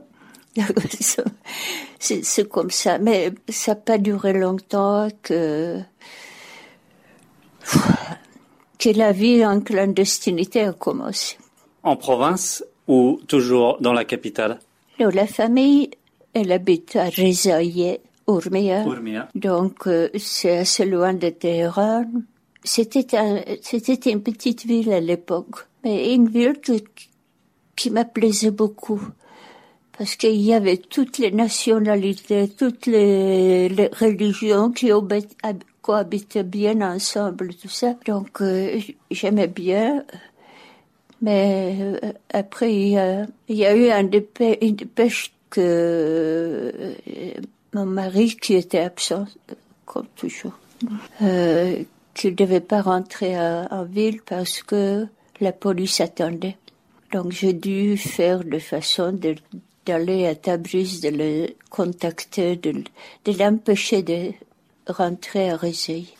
c'est 1.98 2.48
comme 2.48 2.70
ça, 2.70 2.98
mais 2.98 3.32
ça 3.48 3.72
n'a 3.72 3.76
pas 3.76 3.98
duré 3.98 4.32
longtemps 4.32 5.08
que 5.22 5.80
que 8.84 8.90
la 8.90 9.12
vie 9.12 9.46
en 9.46 9.60
clandestinité 9.60 10.60
a 10.64 10.72
commencé 10.74 11.38
en 11.84 11.96
province 11.96 12.64
ou 12.86 13.18
toujours 13.26 13.78
dans 13.80 13.94
la 13.94 14.04
capitale? 14.04 14.58
La 14.98 15.26
famille, 15.26 15.90
elle 16.34 16.52
habite 16.52 16.96
à 16.96 17.04
Rezaïe, 17.04 17.98
Urmia. 18.28 18.84
Donc, 19.34 19.86
euh, 19.86 20.08
c'est 20.18 20.58
assez 20.58 20.84
loin 20.84 21.14
de 21.14 21.30
Téhéran. 21.30 22.04
C'était 22.62 23.06
c'était 23.62 24.10
une 24.10 24.22
petite 24.22 24.66
ville 24.66 24.92
à 24.92 25.00
l'époque, 25.00 25.66
mais 25.82 26.14
une 26.14 26.28
ville 26.28 26.60
qui 27.76 27.90
m'a 27.90 28.04
plaisait 28.04 28.50
beaucoup. 28.50 29.00
Parce 29.96 30.16
qu'il 30.16 30.40
y 30.40 30.52
avait 30.52 30.78
toutes 30.78 31.18
les 31.18 31.30
nationalités, 31.30 32.48
toutes 32.48 32.86
les, 32.86 33.68
religions 33.98 34.72
qui 34.72 34.92
cohabitaient 35.84 36.44
bien 36.44 36.80
ensemble, 36.80 37.54
tout 37.54 37.68
ça. 37.68 37.94
Donc, 38.06 38.40
euh, 38.40 38.80
j'aimais 39.10 39.48
bien. 39.48 40.02
Mais 41.20 41.76
euh, 41.78 42.12
après, 42.32 42.74
il 42.74 42.88
y, 43.50 43.64
a, 43.66 43.76
eu 43.76 43.90
une 43.90 44.08
dépêche 44.08 45.30
que 45.50 45.60
euh, 45.60 46.94
mon 47.74 47.84
mari, 47.84 48.34
qui 48.34 48.54
était 48.54 48.80
absent, 48.80 49.26
comme 49.84 50.06
toujours, 50.16 50.58
qu'il 51.18 52.30
ne 52.30 52.34
devait 52.34 52.60
pas 52.60 52.80
rentrer 52.80 53.38
en 53.38 53.84
ville 53.84 54.22
parce 54.22 54.62
que 54.62 55.06
la 55.40 55.52
police 55.52 56.00
attendait. 56.00 56.56
Donc 57.12 57.30
j'ai 57.30 57.52
dû 57.52 57.98
faire 57.98 58.42
de 58.42 58.58
façon 58.58 59.18
d'aller 59.84 60.26
à 60.26 60.34
Tabriz, 60.34 61.00
de 61.00 61.10
le 61.10 61.48
contacter, 61.68 62.56
de 62.56 62.82
l'empêcher 63.38 64.02
de 64.02 64.32
rentrer 64.86 65.50
à 65.50 65.56
Réseille. 65.56 66.14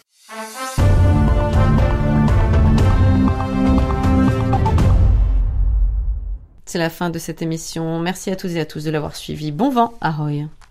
C'est 6.66 6.78
la 6.78 6.90
fin 6.90 7.10
de 7.10 7.18
cette 7.18 7.40
émission. 7.40 8.00
Merci 8.00 8.30
à 8.30 8.36
tous 8.36 8.56
et 8.56 8.60
à 8.60 8.66
tous 8.66 8.84
de 8.84 8.90
l'avoir 8.90 9.14
suivi. 9.14 9.52
Bon 9.52 9.70
vent 9.70 9.94
à 10.00 10.10
Roy. 10.10 10.48